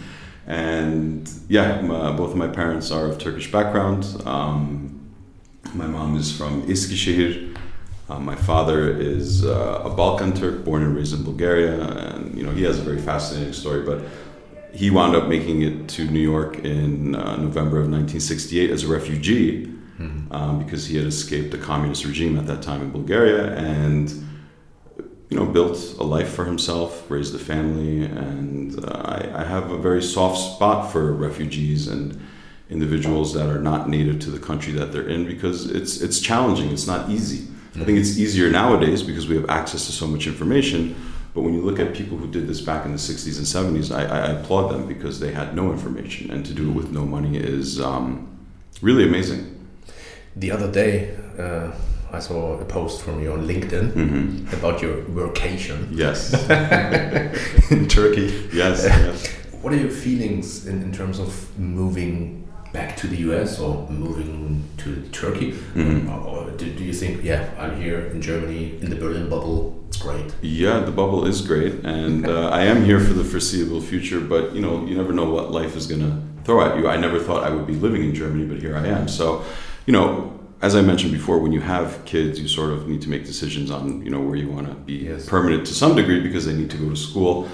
And 0.45 1.29
yeah, 1.49 1.81
my, 1.81 2.11
both 2.11 2.31
of 2.31 2.37
my 2.37 2.47
parents 2.47 2.91
are 2.91 3.05
of 3.05 3.17
Turkish 3.17 3.51
background. 3.51 4.05
Um, 4.25 5.01
my 5.73 5.87
mom 5.87 6.15
is 6.15 6.35
from 6.35 6.63
Eskişehir. 6.63 7.57
Uh, 8.09 8.19
my 8.19 8.35
father 8.35 8.89
is 8.89 9.45
uh, 9.45 9.81
a 9.83 9.89
Balkan 9.89 10.33
Turk, 10.33 10.63
born 10.63 10.81
and 10.81 10.95
raised 10.95 11.13
in 11.13 11.23
Bulgaria, 11.23 11.81
and 11.81 12.37
you 12.37 12.43
know 12.45 12.51
he 12.51 12.63
has 12.63 12.79
a 12.79 12.83
very 12.83 13.01
fascinating 13.01 13.51
story. 13.51 13.81
But 13.81 14.03
he 14.73 14.89
wound 14.89 15.13
up 15.13 15.27
making 15.27 15.61
it 15.61 15.89
to 15.89 16.05
New 16.05 16.21
York 16.21 16.59
in 16.59 17.15
uh, 17.15 17.35
November 17.35 17.77
of 17.77 17.89
1968 17.89 18.69
as 18.69 18.83
a 18.83 18.87
refugee 18.87 19.76
um, 19.99 20.63
because 20.63 20.87
he 20.87 20.97
had 20.97 21.05
escaped 21.05 21.51
the 21.51 21.57
communist 21.57 22.05
regime 22.05 22.37
at 22.37 22.45
that 22.47 22.61
time 22.61 22.81
in 22.81 22.91
Bulgaria 22.91 23.55
and 23.55 24.09
you 25.29 25.37
know 25.37 25.45
built 25.45 25.77
a 25.99 26.03
life 26.03 26.29
for 26.29 26.45
himself, 26.45 27.09
raised 27.09 27.35
a 27.35 27.39
family, 27.39 28.05
and 28.05 28.83
uh, 28.83 29.01
I, 29.05 29.41
I 29.41 29.43
have 29.43 29.71
a 29.71 29.77
very 29.77 30.01
soft 30.01 30.37
spot 30.37 30.91
for 30.91 31.11
refugees 31.13 31.87
and 31.87 32.19
individuals 32.69 33.33
that 33.33 33.49
are 33.49 33.59
not 33.59 33.89
native 33.89 34.19
to 34.19 34.29
the 34.29 34.39
country 34.39 34.73
that 34.73 34.91
they're 34.91 35.07
in 35.07 35.25
because 35.25 35.69
it's 35.69 36.01
it's 36.01 36.19
challenging. 36.19 36.71
It's 36.71 36.87
not 36.87 37.09
easy. 37.09 37.47
I 37.75 37.83
think 37.83 37.99
it's 37.99 38.17
easier 38.17 38.49
nowadays 38.49 39.03
because 39.03 39.27
we 39.27 39.35
have 39.35 39.49
access 39.51 39.85
to 39.85 39.91
so 39.91 40.07
much 40.07 40.25
information. 40.25 40.95
But 41.35 41.41
when 41.41 41.53
you 41.53 41.61
look 41.61 41.79
at 41.79 41.93
people 41.93 42.17
who 42.17 42.27
did 42.27 42.47
this 42.47 42.61
back 42.61 42.85
in 42.85 42.91
the 42.91 42.97
60s 42.97 43.37
and 43.37 43.77
70s, 43.77 43.95
I, 43.95 44.05
I 44.05 44.31
applaud 44.31 44.69
them 44.69 44.87
because 44.87 45.19
they 45.19 45.31
had 45.31 45.55
no 45.55 45.71
information, 45.71 46.31
and 46.31 46.43
to 46.47 46.53
do 46.53 46.69
it 46.71 46.73
with 46.73 46.91
no 46.91 47.05
money 47.05 47.37
is 47.37 47.79
um, 47.79 48.27
really 48.81 49.03
amazing. 49.03 49.56
The 50.39 50.51
other 50.51 50.71
day, 50.71 51.15
uh, 51.39 51.71
I 52.11 52.19
saw 52.19 52.59
a 52.59 52.65
post 52.65 53.01
from 53.01 53.21
you 53.21 53.31
on 53.33 53.47
LinkedIn 53.47 53.91
hmm 53.93 54.55
about 54.57 54.81
your 54.81 54.95
vacation 55.09 55.89
Yes, 55.91 56.31
in 57.71 57.87
Turkey. 57.87 58.27
yes, 58.53 58.83
yes. 58.85 59.27
What 59.61 59.73
are 59.73 59.77
your 59.77 59.89
feelings 59.89 60.67
in, 60.67 60.81
in 60.83 60.91
terms 60.93 61.19
of 61.19 61.31
moving 61.59 62.47
back 62.71 62.95
to 62.97 63.07
the 63.07 63.17
US 63.29 63.59
or 63.59 63.89
moving 63.89 64.63
to 64.77 65.01
Turkey? 65.11 65.53
Mhm. 65.75 66.07
Or, 66.07 66.19
or 66.29 66.51
do, 66.51 66.65
do 66.71 66.83
you 66.83 66.93
think, 66.93 67.23
yeah, 67.23 67.49
I'm 67.59 67.81
here 67.81 67.99
in 68.13 68.21
Germany 68.21 68.77
in 68.81 68.89
the 68.89 68.95
Berlin 68.95 69.27
bubble, 69.29 69.83
it's 69.87 69.97
great? 69.97 70.33
Yeah, 70.41 70.79
the 70.79 70.91
bubble 70.91 71.25
is 71.25 71.41
great, 71.41 71.73
and 71.83 72.27
uh, 72.27 72.49
I 72.49 72.61
am 72.71 72.85
here 72.85 72.99
for 72.99 73.13
the 73.13 73.23
foreseeable 73.23 73.81
future. 73.81 74.19
But 74.21 74.53
you 74.55 74.61
know, 74.61 74.85
you 74.85 74.95
never 74.95 75.13
know 75.13 75.29
what 75.29 75.51
life 75.51 75.75
is 75.75 75.87
going 75.87 76.01
to 76.07 76.13
throw 76.45 76.61
at 76.61 76.77
you. 76.77 76.87
I 76.87 76.95
never 76.97 77.19
thought 77.19 77.43
I 77.43 77.49
would 77.49 77.65
be 77.67 77.75
living 77.75 78.03
in 78.03 78.13
Germany, 78.13 78.45
but 78.45 78.59
here 78.61 78.75
I 78.77 78.85
am. 78.87 79.07
So, 79.07 79.43
you 79.87 79.93
know, 79.93 80.37
as 80.61 80.75
I 80.75 80.81
mentioned 80.81 81.13
before, 81.13 81.37
when 81.39 81.51
you 81.53 81.61
have 81.61 82.03
kids, 82.05 82.39
you 82.39 82.47
sort 82.47 82.71
of 82.71 82.87
need 82.87 83.01
to 83.03 83.09
make 83.09 83.25
decisions 83.25 83.71
on 83.71 84.03
you 84.03 84.11
know 84.11 84.19
where 84.19 84.35
you 84.35 84.49
want 84.49 84.67
to 84.67 84.73
be 84.73 84.93
Yes. 85.05 85.25
permanent 85.25 85.65
to 85.67 85.73
some 85.73 85.95
degree 85.95 86.19
because 86.19 86.45
they 86.45 86.53
need 86.53 86.69
to 86.71 86.77
go 86.77 86.89
to 86.89 86.95
school. 86.95 87.47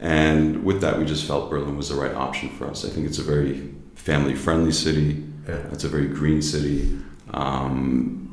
And 0.00 0.64
with 0.64 0.80
that, 0.82 0.98
we 0.98 1.04
just 1.04 1.24
felt 1.26 1.50
Berlin 1.50 1.76
was 1.76 1.88
the 1.88 1.94
right 1.96 2.14
option 2.14 2.48
for 2.50 2.66
us. 2.68 2.84
I 2.84 2.88
think 2.90 3.06
it's 3.06 3.18
a 3.18 3.22
very 3.22 3.72
family-friendly 3.94 4.72
city. 4.72 5.22
Yeah. 5.48 5.56
It's 5.72 5.84
a 5.84 5.88
very 5.88 6.06
green 6.08 6.42
city. 6.42 6.98
Um, 7.32 8.23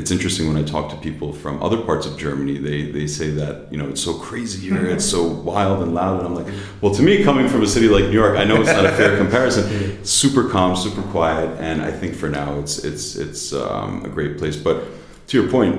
it's 0.00 0.10
interesting 0.10 0.48
when 0.48 0.56
I 0.56 0.62
talk 0.62 0.88
to 0.92 0.96
people 0.96 1.30
from 1.30 1.62
other 1.62 1.76
parts 1.76 2.06
of 2.06 2.16
Germany. 2.16 2.56
They 2.56 2.90
they 2.90 3.06
say 3.06 3.28
that 3.32 3.70
you 3.70 3.76
know 3.76 3.86
it's 3.90 4.02
so 4.02 4.14
crazy 4.14 4.66
here, 4.66 4.86
it's 4.86 5.04
so 5.04 5.22
wild 5.26 5.82
and 5.82 5.94
loud, 5.94 6.20
and 6.20 6.26
I'm 6.26 6.34
like, 6.34 6.46
well, 6.80 6.94
to 6.94 7.02
me, 7.02 7.22
coming 7.22 7.48
from 7.48 7.62
a 7.62 7.66
city 7.66 7.86
like 7.86 8.04
New 8.04 8.18
York, 8.22 8.38
I 8.38 8.44
know 8.44 8.62
it's 8.62 8.72
not 8.72 8.86
a 8.86 8.92
fair 8.92 9.18
comparison. 9.18 10.02
Super 10.02 10.48
calm, 10.48 10.74
super 10.74 11.02
quiet, 11.02 11.50
and 11.60 11.82
I 11.82 11.90
think 11.90 12.14
for 12.14 12.30
now 12.30 12.58
it's 12.58 12.82
it's 12.82 13.14
it's 13.14 13.52
um, 13.52 14.02
a 14.06 14.08
great 14.08 14.38
place. 14.38 14.56
But 14.56 14.84
to 15.26 15.38
your 15.38 15.50
point, 15.50 15.76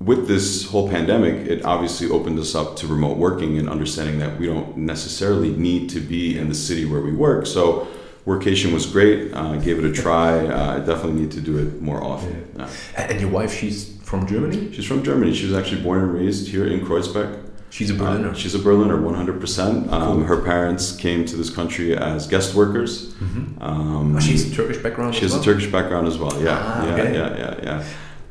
with 0.00 0.26
this 0.26 0.66
whole 0.70 0.88
pandemic, 0.88 1.46
it 1.46 1.62
obviously 1.62 2.08
opened 2.08 2.38
us 2.38 2.54
up 2.54 2.74
to 2.76 2.86
remote 2.86 3.18
working 3.18 3.58
and 3.58 3.68
understanding 3.68 4.18
that 4.20 4.40
we 4.40 4.46
don't 4.46 4.78
necessarily 4.78 5.50
need 5.50 5.90
to 5.90 6.00
be 6.00 6.38
in 6.38 6.48
the 6.48 6.54
city 6.54 6.86
where 6.86 7.02
we 7.02 7.12
work. 7.12 7.44
So, 7.46 7.86
workation 8.26 8.72
was 8.72 8.86
great. 8.86 9.32
Uh, 9.34 9.56
gave 9.56 9.78
it 9.78 9.84
a 9.84 9.92
try. 9.92 10.46
Uh, 10.46 10.76
I 10.76 10.78
definitely 10.78 11.20
need 11.22 11.30
to 11.32 11.40
do 11.40 11.58
it 11.58 11.80
more 11.82 12.02
often. 12.02 12.50
Yeah. 12.56 12.68
And 12.96 13.20
your 13.20 13.30
wife, 13.30 13.52
she's 13.54 13.96
from 14.02 14.26
Germany? 14.26 14.72
She's 14.72 14.84
from 14.86 15.02
Germany. 15.02 15.34
She 15.34 15.46
was 15.46 15.54
actually 15.54 15.82
born 15.82 16.00
and 16.02 16.12
raised 16.14 16.48
here 16.48 16.66
in 16.66 16.80
Kreuzberg. 16.86 17.40
She's 17.70 17.90
a 17.90 17.94
Berliner. 17.94 18.32
she's 18.36 18.54
a 18.54 18.58
Berliner, 18.60 18.96
100%. 18.96 19.90
Um, 19.90 20.24
her 20.26 20.40
parents 20.42 20.94
came 20.94 21.24
to 21.24 21.34
this 21.36 21.50
country 21.50 21.96
as 21.96 22.28
guest 22.28 22.54
workers. 22.54 23.12
Um, 23.60 24.14
Oh, 24.16 24.20
she's 24.20 24.54
Turkish 24.54 24.78
background. 24.80 25.14
she 25.16 25.24
as 25.24 25.32
has 25.32 25.40
a? 25.40 25.44
Turkish 25.44 25.66
background 25.72 26.06
as 26.06 26.16
well. 26.16 26.40
Yeah, 26.40 26.56
Ah, 26.60 26.86
yeah, 26.86 26.92
okay. 26.92 27.14
yeah, 27.14 27.36
yeah, 27.36 27.54
yeah. 27.64 27.84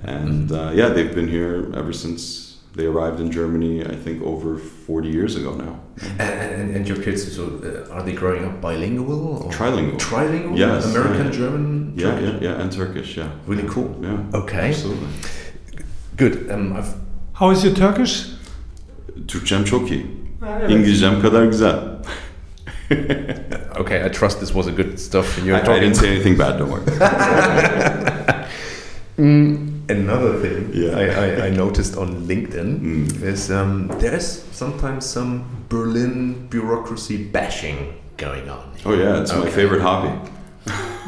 And 0.03 0.49
uh, 0.51 0.71
yeah, 0.73 0.89
they've 0.89 1.13
been 1.13 1.27
here 1.27 1.69
ever 1.75 1.91
since 1.91 2.42
they 2.75 2.85
arrived 2.85 3.19
in 3.19 3.31
Germany. 3.31 3.81
I 3.85 3.95
think 3.95 4.21
over 4.23 4.57
forty 4.87 5.09
years 5.09 5.35
ago 5.35 5.53
now. 5.55 5.79
And, 6.19 6.21
and, 6.61 6.75
and 6.75 6.87
your 6.87 6.97
kids, 7.03 7.35
so 7.35 7.43
uh, 7.43 7.93
are 7.93 8.03
they 8.03 8.13
growing 8.13 8.45
up 8.45 8.59
bilingual? 8.61 9.43
Or? 9.43 9.51
Trilingual. 9.51 9.97
Trilingual? 9.99 10.57
Yes, 10.57 10.85
American, 10.85 11.25
yeah. 11.25 11.31
German? 11.39 11.93
Yeah, 11.95 12.11
Turkish? 12.11 12.41
yeah, 12.41 12.49
yeah, 12.49 12.61
and 12.61 12.71
Turkish. 12.71 13.17
Yeah, 13.17 13.29
Really 13.47 13.67
cool. 13.69 13.95
yeah. 14.01 14.39
Okay. 14.41 14.69
Absolutely. 14.69 15.07
Good. 16.17 16.49
Um, 16.51 16.73
I've, 16.73 16.93
how 17.33 17.51
is 17.51 17.63
your 17.63 17.75
Turkish? 17.75 18.25
Türkçem 19.27 19.63
çok 19.63 19.91
iyi. 19.91 20.05
İngilizcem 20.69 21.21
kadar 21.21 21.45
güzel. 21.45 21.79
okay, 23.79 24.05
I 24.07 24.11
trust 24.11 24.39
this 24.39 24.49
was 24.53 24.67
a 24.67 24.71
good 24.71 24.97
stuff. 24.99 25.37
And 25.37 25.45
I, 25.45 25.49
you're 25.49 25.61
I 25.61 25.65
talking. 25.65 25.81
didn't 25.83 25.95
say 25.97 26.09
anything 26.09 26.37
bad. 26.39 26.59
Don't 26.59 26.69
worry. 26.69 26.83
Another 29.89 30.39
thing 30.39 30.71
Yeah. 30.73 30.97
I, 30.97 31.03
I, 31.05 31.45
I 31.47 31.49
noticed 31.49 31.97
on 31.97 32.25
LinkedIn 32.27 32.79
Mm. 32.83 33.21
is 33.23 33.51
um, 33.51 33.87
there 33.99 34.15
is 34.15 34.43
sometimes 34.51 35.05
some 35.05 35.43
Berlin 35.69 36.47
bureaucracy 36.49 37.17
bashing 37.23 37.93
going 38.17 38.47
on. 38.49 38.63
Oh 38.85 38.93
yeah, 38.93 39.21
it's 39.21 39.33
my 39.33 39.49
favorite 39.49 39.81
hobby. 39.81 40.11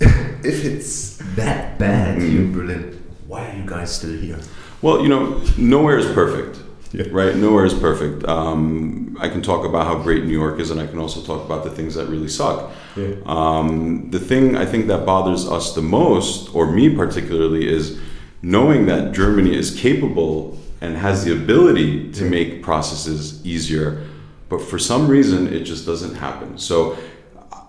if 0.00 0.64
it's 0.64 1.16
that 1.36 1.78
bad 1.78 2.20
here 2.20 2.40
in 2.42 2.52
Berlin, 2.52 3.02
why 3.26 3.48
are 3.50 3.56
you 3.56 3.64
guys 3.66 3.94
still 3.94 4.16
here? 4.18 4.38
Well, 4.82 5.02
you 5.02 5.08
know, 5.08 5.40
nowhere 5.56 5.98
is 5.98 6.06
perfect, 6.06 6.58
Yeah. 6.94 7.06
right? 7.10 7.34
Nowhere 7.34 7.64
is 7.64 7.74
perfect. 7.74 8.24
Um, 8.28 9.16
I 9.20 9.28
can 9.28 9.42
talk 9.42 9.64
about 9.64 9.86
how 9.86 9.96
great 10.00 10.24
New 10.24 10.32
York 10.32 10.60
is, 10.60 10.70
and 10.70 10.80
I 10.80 10.86
can 10.86 10.98
also 10.98 11.20
talk 11.22 11.44
about 11.44 11.64
the 11.64 11.70
things 11.70 11.96
that 11.96 12.06
really 12.06 12.28
suck. 12.28 12.70
Yeah. 12.96 13.14
Um, 13.26 14.10
the 14.10 14.20
thing 14.20 14.56
I 14.56 14.64
think 14.64 14.86
that 14.86 15.04
bothers 15.04 15.48
us 15.48 15.74
the 15.74 15.82
most, 15.82 16.54
or 16.54 16.70
me 16.70 16.94
particularly, 16.94 17.68
is 17.68 17.98
knowing 18.42 18.86
that 18.86 19.12
Germany 19.12 19.56
is 19.56 19.74
capable 19.74 20.56
and 20.80 20.96
has 20.96 21.24
the 21.24 21.32
ability 21.32 22.12
to 22.12 22.24
make 22.24 22.62
processes 22.62 23.44
easier, 23.44 24.06
but 24.48 24.60
for 24.60 24.78
some 24.78 25.08
reason 25.08 25.52
it 25.52 25.64
just 25.64 25.86
doesn't 25.86 26.14
happen. 26.14 26.58
So, 26.58 26.96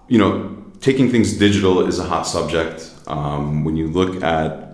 you 0.07 0.19
know, 0.19 0.63
taking 0.81 1.09
things 1.09 1.33
digital 1.33 1.87
is 1.87 1.97
a 1.97 2.03
hot 2.03 2.27
subject. 2.27 2.91
Um, 3.07 3.63
when 3.63 3.75
you 3.77 3.87
look 3.87 4.21
at 4.21 4.64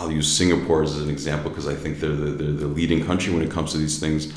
I'll 0.00 0.10
use 0.10 0.32
Singapore 0.32 0.82
as 0.82 0.98
an 0.98 1.10
example 1.10 1.50
because 1.50 1.68
I 1.68 1.74
think 1.74 2.00
they're 2.00 2.16
the, 2.16 2.30
they're 2.30 2.52
the 2.52 2.66
leading 2.66 3.04
country 3.04 3.32
when 3.34 3.42
it 3.42 3.50
comes 3.50 3.72
to 3.72 3.78
these 3.78 3.98
things. 4.00 4.32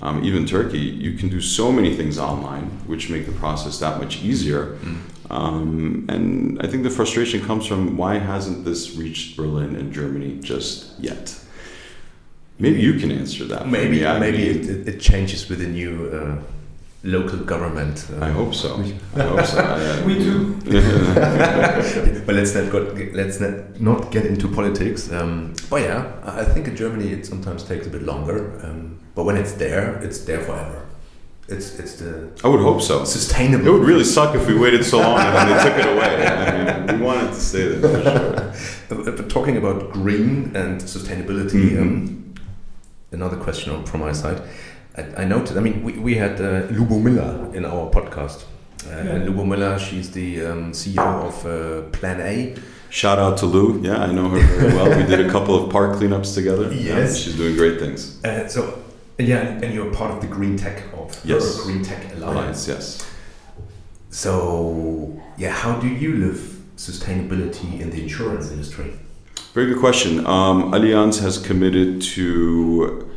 Um, 0.00 0.24
even 0.24 0.46
Turkey, 0.46 0.78
you 0.78 1.12
can 1.18 1.28
do 1.28 1.40
so 1.40 1.70
many 1.70 1.94
things 1.94 2.18
online, 2.18 2.64
which 2.86 3.10
make 3.10 3.26
the 3.26 3.32
process 3.32 3.78
that 3.80 4.00
much 4.00 4.22
easier. 4.22 4.78
Um, 5.30 6.06
and 6.08 6.60
I 6.60 6.66
think 6.66 6.82
the 6.82 6.90
frustration 6.90 7.44
comes 7.44 7.66
from 7.66 7.96
why 7.96 8.18
hasn't 8.18 8.64
this 8.64 8.96
reached 8.96 9.36
Berlin 9.36 9.76
and 9.76 9.92
Germany 9.92 10.38
just 10.40 10.98
yet? 10.98 11.38
Maybe 12.58 12.80
you 12.80 12.98
can 12.98 13.12
answer 13.12 13.44
that. 13.44 13.68
Maybe 13.68 14.02
maybe 14.02 14.38
mean, 14.38 14.60
it, 14.60 14.70
it, 14.70 14.88
it 14.88 15.00
changes 15.00 15.48
with 15.48 15.60
the 15.60 15.68
new 15.68 16.08
uh, 16.08 16.42
local 17.04 17.38
government. 17.38 18.06
Uh, 18.12 18.24
I 18.24 18.30
hope 18.30 18.54
so. 18.54 18.76
I 19.16 19.22
hope 19.22 19.44
so. 19.46 19.58
I- 19.60 20.02
We 20.06 20.14
do. 20.14 20.54
but 22.26 22.34
let's 22.34 22.54
not 22.54 22.70
got, 22.70 22.96
let's 23.14 23.40
not, 23.40 23.80
not 23.80 24.10
get 24.12 24.26
into 24.26 24.48
politics. 24.48 25.10
Um, 25.12 25.54
but 25.70 25.82
yeah, 25.82 26.12
I 26.24 26.44
think 26.44 26.68
in 26.68 26.76
Germany 26.76 27.08
it 27.12 27.26
sometimes 27.26 27.64
takes 27.64 27.86
a 27.86 27.90
bit 27.90 28.02
longer. 28.02 28.60
Um, 28.64 28.98
but 29.14 29.24
when 29.24 29.36
it's 29.36 29.52
there, 29.52 29.96
it's 30.02 30.20
there 30.24 30.40
forever. 30.40 30.86
It's 31.48 31.78
it's 31.80 31.94
the 31.96 32.30
I 32.44 32.48
would 32.48 32.60
hope 32.60 32.80
so. 32.80 33.04
sustainable. 33.04 33.66
It 33.66 33.72
would 33.72 33.86
really 33.88 34.04
suck 34.16 34.34
if 34.36 34.46
we 34.46 34.54
waited 34.56 34.84
so 34.84 34.98
long 35.00 35.18
and 35.18 35.34
then 35.36 35.48
they 35.48 35.62
took 35.64 35.78
it 35.84 35.96
away. 35.96 36.26
I 36.26 36.86
mean, 36.86 37.00
we 37.00 37.04
wanted 37.06 37.28
to 37.34 37.40
stay 37.40 37.68
there 37.68 37.80
for 37.80 38.58
sure. 38.58 39.08
Uh, 39.08 39.10
But 39.16 39.28
talking 39.28 39.56
about 39.56 39.92
green 39.92 40.52
and 40.54 40.80
sustainability, 40.80 41.70
Mhm. 41.72 41.80
um, 41.82 42.34
another 43.10 43.36
question 43.36 43.84
from 43.84 44.00
my 44.00 44.12
side. 44.12 44.40
I, 44.96 45.22
I 45.22 45.24
noted, 45.24 45.56
I 45.56 45.60
mean, 45.60 45.82
we, 45.82 45.92
we 45.98 46.14
had 46.16 46.40
uh, 46.40 46.62
Lubomila 46.68 47.54
in 47.54 47.64
our 47.64 47.90
podcast. 47.90 48.44
Uh, 48.86 48.90
And 48.90 49.28
Lubomila, 49.28 49.78
she's 49.78 50.10
the 50.10 50.44
um, 50.46 50.72
CEO 50.72 51.24
of 51.28 51.46
uh, 51.46 51.88
Plan 51.98 52.20
A. 52.20 52.54
Shout 52.90 53.18
out 53.18 53.38
to 53.38 53.46
Lou. 53.46 53.80
Yeah, 53.80 54.02
I 54.02 54.12
know 54.12 54.28
her 54.28 54.38
very 54.40 54.74
well. 54.74 54.88
We 54.98 55.04
did 55.06 55.20
a 55.26 55.30
couple 55.30 55.54
of 55.54 55.70
park 55.70 55.96
cleanups 55.98 56.34
together. 56.34 56.70
Yes. 56.90 57.16
she's 57.16 57.36
doing 57.36 57.56
great 57.56 57.78
things. 57.80 58.22
Uh, 58.24 58.46
so, 58.48 58.82
yeah, 59.18 59.62
and 59.62 59.72
you're 59.74 59.90
part 59.94 60.10
of 60.12 60.20
the 60.20 60.26
Green 60.26 60.56
Tech 60.58 60.82
of 60.94 61.18
Yes. 61.24 61.56
her 61.56 61.62
Green 61.64 61.82
Tech 61.82 62.02
Alliance. 62.16 62.22
Alliance, 62.22 62.68
yes. 62.68 62.84
So, 64.10 65.20
yeah, 65.38 65.50
how 65.52 65.78
do 65.80 65.88
you 65.88 66.16
live 66.16 66.58
sustainability 66.76 67.80
in 67.80 67.90
the 67.90 68.02
insurance 68.02 68.50
industry? 68.50 68.92
Very 69.54 69.66
good 69.72 69.78
question. 69.80 70.26
Um, 70.26 70.72
Allianz 70.72 71.20
has 71.22 71.38
committed 71.38 72.02
to 72.16 73.08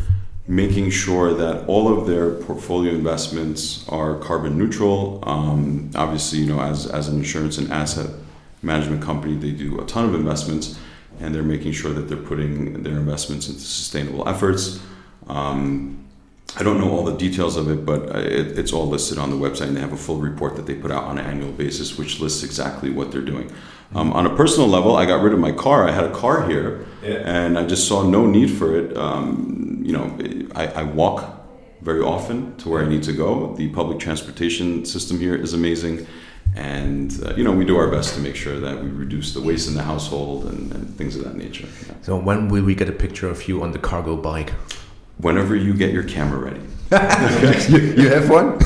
making 0.48 0.92
sure 0.92 1.34
that 1.34 1.66
all 1.66 1.98
of 1.98 2.06
their 2.06 2.32
portfolio 2.32 2.94
investments 2.94 3.88
are 3.90 4.20
carbon 4.20 4.58
neutral. 4.58 5.20
Um, 5.24 5.90
obviously, 5.96 6.40
you 6.40 6.46
know, 6.46 6.62
as, 6.62 6.86
as 6.86 7.08
an 7.08 7.18
insurance 7.18 7.58
and 7.58 7.72
asset 7.72 8.10
management 8.62 9.02
company, 9.02 9.36
they 9.36 9.52
do 9.52 9.80
a 9.82 9.86
ton 9.86 10.06
of 10.06 10.14
investments, 10.14 10.78
and 11.20 11.34
they're 11.34 11.44
making 11.44 11.72
sure 11.72 11.94
that 11.94 12.04
they're 12.04 12.18
putting 12.18 12.84
their 12.84 12.94
investments 12.94 13.48
into 13.48 13.62
sustainable 13.62 14.28
efforts. 14.28 14.80
Um, 15.28 16.05
I 16.58 16.64
don't 16.64 16.80
know 16.80 16.90
all 16.92 17.04
the 17.04 17.18
details 17.18 17.58
of 17.58 17.70
it, 17.70 17.86
but 17.86 18.16
uh, 18.16 18.20
it, 18.20 18.58
it's 18.58 18.72
all 18.72 18.88
listed 18.88 19.18
on 19.18 19.30
the 19.30 19.36
website, 19.36 19.68
and 19.68 19.76
they 19.76 19.82
have 19.82 19.92
a 19.94 19.98
full 19.98 20.18
report 20.18 20.56
that 20.56 20.66
they 20.66 20.74
put 20.76 20.90
out 20.92 21.04
on 21.04 21.18
an 21.18 21.26
annual 21.26 21.52
basis, 21.52 21.98
which 21.98 22.20
lists 22.22 22.44
exactly 22.44 22.90
what 22.90 23.12
they're 23.12 23.22
doing. 23.22 23.52
Um, 23.94 24.14
on 24.14 24.26
a 24.26 24.36
personal 24.36 24.68
level, 24.68 24.96
I 24.96 25.06
got 25.06 25.22
rid 25.22 25.34
of 25.34 25.40
my 25.40 25.52
car. 25.52 25.88
I 25.88 25.92
had 25.92 26.06
a 26.06 26.14
car 26.14 26.48
here, 26.48 26.86
Yeah. 27.04 27.16
and 27.26 27.60
I 27.60 27.66
just 27.66 27.88
saw 27.88 28.04
no 28.04 28.26
need 28.26 28.52
for 28.52 28.76
it. 28.78 28.96
Um, 28.98 29.82
you 29.86 29.92
know, 29.94 30.18
I, 30.56 30.68
I 30.68 30.84
walk 30.84 31.42
very 31.82 32.02
often 32.02 32.56
to 32.58 32.70
where 32.70 32.84
I 32.84 32.88
need 32.88 33.04
to 33.04 33.14
go. 33.14 33.54
The 33.56 33.68
public 33.70 34.00
transportation 34.00 34.86
system 34.86 35.20
here 35.20 35.36
is 35.36 35.54
amazing, 35.54 36.08
and 36.56 37.12
uh, 37.26 37.36
you 37.36 37.44
know, 37.44 37.52
we 37.52 37.66
do 37.66 37.78
our 37.78 37.90
best 37.92 38.16
to 38.16 38.22
make 38.22 38.36
sure 38.36 38.60
that 38.60 38.82
we 38.82 38.90
reduce 38.90 39.34
the 39.34 39.42
waste 39.42 39.68
in 39.68 39.74
the 39.76 39.84
household 39.84 40.46
and, 40.46 40.72
and 40.74 40.96
things 40.98 41.16
of 41.18 41.24
that 41.26 41.36
nature. 41.36 41.68
Yeah. 41.88 41.94
So, 42.02 42.18
when 42.18 42.48
will 42.48 42.64
we 42.64 42.76
get 42.76 42.88
a 42.90 42.94
picture 42.94 43.28
of 43.30 43.48
you 43.48 43.62
on 43.62 43.72
the 43.72 43.80
cargo 43.80 44.16
bike? 44.16 44.54
Whenever 45.18 45.56
you 45.56 45.74
get 45.74 45.92
your 45.94 46.04
camera 46.04 46.40
ready. 46.40 46.62
you, 47.72 48.04
you 48.04 48.10
have 48.10 48.30
one? 48.30 48.60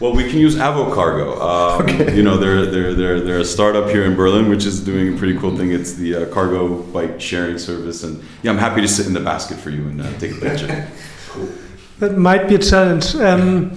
Well, 0.00 0.14
we 0.14 0.28
can 0.28 0.38
use 0.38 0.56
Avocargo. 0.56 1.40
Um, 1.40 2.14
You 2.16 2.22
know, 2.24 2.36
they're, 2.36 2.66
they're, 2.66 2.92
they're, 2.94 3.20
they're 3.20 3.38
a 3.38 3.44
startup 3.44 3.88
here 3.88 4.04
in 4.04 4.14
Berlin, 4.16 4.48
which 4.48 4.64
is 4.66 4.80
doing 4.84 5.14
a 5.14 5.16
pretty 5.16 5.38
cool 5.38 5.56
thing. 5.56 5.70
It's 5.70 5.94
the 5.94 6.14
uh, 6.14 6.26
cargo 6.34 6.82
bike 6.92 7.20
sharing 7.20 7.56
service. 7.58 8.02
And 8.02 8.22
yeah, 8.42 8.50
I'm 8.50 8.58
happy 8.58 8.80
to 8.80 8.88
sit 8.88 9.06
in 9.06 9.12
the 9.12 9.20
basket 9.20 9.58
for 9.58 9.70
you 9.70 9.82
and 9.88 10.00
uh, 10.02 10.12
take 10.18 10.32
a 10.32 10.40
picture. 10.40 10.88
That 12.00 12.18
might 12.18 12.48
be 12.48 12.56
a 12.56 12.58
challenge. 12.58 13.14
Um, 13.14 13.70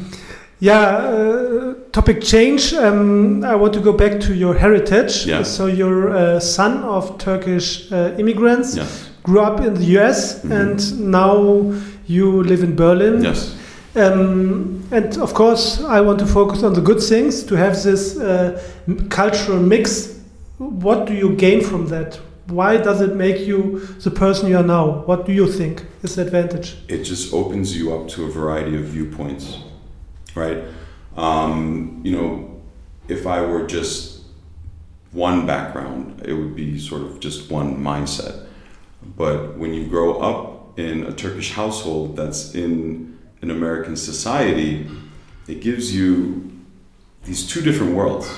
yeah, 0.60 0.80
uh, 0.82 1.76
topic 1.92 2.24
change. 2.24 2.74
Um, 2.74 3.44
I 3.44 3.54
want 3.54 3.74
to 3.76 3.80
go 3.80 3.94
back 3.94 4.20
to 4.22 4.34
your 4.34 4.56
heritage. 4.56 5.28
Yeah. 5.28 5.44
So 5.44 5.68
you're 5.68 6.08
a 6.10 6.42
son 6.42 6.78
of 6.84 7.20
Turkish 7.20 7.92
uh, 7.92 8.16
immigrants, 8.18 8.76
yes. 8.78 9.12
grew 9.22 9.42
up 9.42 9.60
in 9.62 9.76
the 9.76 9.86
US, 10.00 10.42
Mhm. 10.44 10.52
and 10.60 11.12
now 11.12 11.72
you 12.08 12.44
live 12.44 12.64
in 12.64 12.76
Berlin. 12.76 13.24
Yes. 13.24 13.58
Um, 13.96 14.84
and 14.92 15.18
of 15.18 15.34
course, 15.34 15.82
I 15.84 16.02
want 16.02 16.20
to 16.20 16.26
focus 16.26 16.64
on 16.64 16.74
the 16.74 16.82
good 16.82 17.02
things 17.02 17.44
to 17.44 17.56
have 17.56 17.82
this 17.82 18.18
uh, 18.18 18.62
cultural 19.10 19.60
mix. 19.60 20.20
What 20.58 21.06
do 21.06 21.14
you 21.14 21.36
gain 21.36 21.62
from 21.62 21.88
that? 21.88 22.20
Why 22.48 22.78
does 22.78 23.02
it 23.02 23.16
make 23.16 23.40
you 23.48 23.80
the 24.04 24.12
person 24.12 24.50
you 24.50 24.58
are 24.58 24.64
now? 24.64 25.04
What 25.06 25.26
do 25.26 25.32
you 25.32 25.52
think 25.52 25.86
is 26.04 26.16
the 26.16 26.24
advantage? 26.24 26.78
It 26.88 27.04
just 27.04 27.34
opens 27.34 27.76
you 27.76 27.96
up 27.96 28.08
to 28.10 28.26
a 28.26 28.30
variety 28.30 28.76
of 28.76 28.84
viewpoints, 28.84 29.60
right? 30.36 30.64
Um, 31.18 32.02
you 32.04 32.12
know, 32.12 32.62
if 33.08 33.26
I 33.26 33.42
were 33.42 33.66
just 33.66 34.24
one 35.12 35.48
background, 35.48 36.22
it 36.26 36.34
would 36.34 36.56
be 36.56 36.78
sort 36.78 37.02
of 37.02 37.20
just 37.20 37.50
one 37.50 37.78
mindset. 37.78 38.46
But 39.18 39.58
when 39.58 39.74
you 39.74 39.88
grow 39.88 40.20
up 40.20 40.55
in 40.78 41.04
a 41.04 41.14
Turkish 41.14 41.54
household 41.54 42.16
that's 42.16 42.54
in 42.54 43.18
an 43.42 43.52
American 43.52 43.96
society, 43.96 44.90
it 45.48 45.62
gives 45.62 45.96
you 45.96 46.52
these 47.24 47.48
two 47.48 47.62
different 47.62 47.96
worlds. 47.96 48.30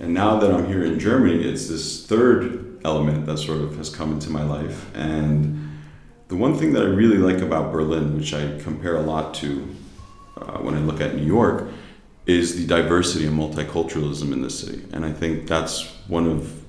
And 0.00 0.12
now 0.12 0.38
that 0.38 0.52
I'm 0.52 0.66
here 0.66 0.84
in 0.84 0.98
Germany, 0.98 1.44
it's 1.44 1.68
this 1.68 2.06
third 2.06 2.80
element 2.84 3.26
that 3.26 3.38
sort 3.38 3.60
of 3.60 3.76
has 3.76 3.88
come 3.88 4.12
into 4.12 4.30
my 4.30 4.42
life. 4.42 4.94
And 4.94 5.80
the 6.28 6.36
one 6.36 6.56
thing 6.56 6.72
that 6.72 6.82
I 6.82 6.86
really 6.86 7.18
like 7.18 7.40
about 7.42 7.72
Berlin, 7.72 8.16
which 8.16 8.34
I 8.34 8.58
compare 8.60 8.96
a 8.96 9.02
lot 9.02 9.34
to 9.34 9.74
uh, 10.36 10.58
when 10.58 10.74
I 10.74 10.80
look 10.80 11.00
at 11.00 11.14
New 11.14 11.24
York, 11.24 11.68
is 12.26 12.56
the 12.56 12.66
diversity 12.66 13.26
and 13.26 13.38
multiculturalism 13.38 14.32
in 14.32 14.42
this 14.42 14.58
city. 14.58 14.82
And 14.92 15.04
I 15.04 15.12
think 15.12 15.46
that's 15.46 15.86
one 16.08 16.26
of 16.26 16.62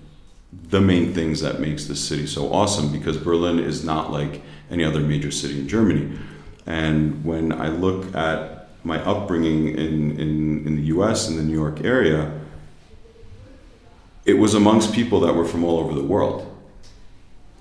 the 0.69 0.81
main 0.81 1.13
things 1.13 1.41
that 1.41 1.59
makes 1.59 1.85
this 1.85 2.05
city 2.05 2.27
so 2.27 2.51
awesome 2.53 2.91
because 2.91 3.17
Berlin 3.17 3.59
is 3.59 3.83
not 3.83 4.11
like 4.11 4.41
any 4.69 4.83
other 4.83 4.99
major 4.99 5.31
city 5.31 5.59
in 5.59 5.67
Germany. 5.67 6.17
And 6.65 7.23
when 7.23 7.51
I 7.51 7.67
look 7.67 8.15
at 8.15 8.69
my 8.83 9.03
upbringing 9.03 9.69
in, 9.69 10.19
in, 10.19 10.67
in 10.67 10.75
the 10.75 10.83
US, 10.83 11.27
in 11.27 11.37
the 11.37 11.43
New 11.43 11.53
York 11.53 11.83
area, 11.83 12.39
it 14.25 14.33
was 14.33 14.53
amongst 14.53 14.93
people 14.93 15.19
that 15.21 15.35
were 15.35 15.45
from 15.45 15.63
all 15.63 15.79
over 15.79 15.93
the 15.93 16.03
world, 16.03 16.51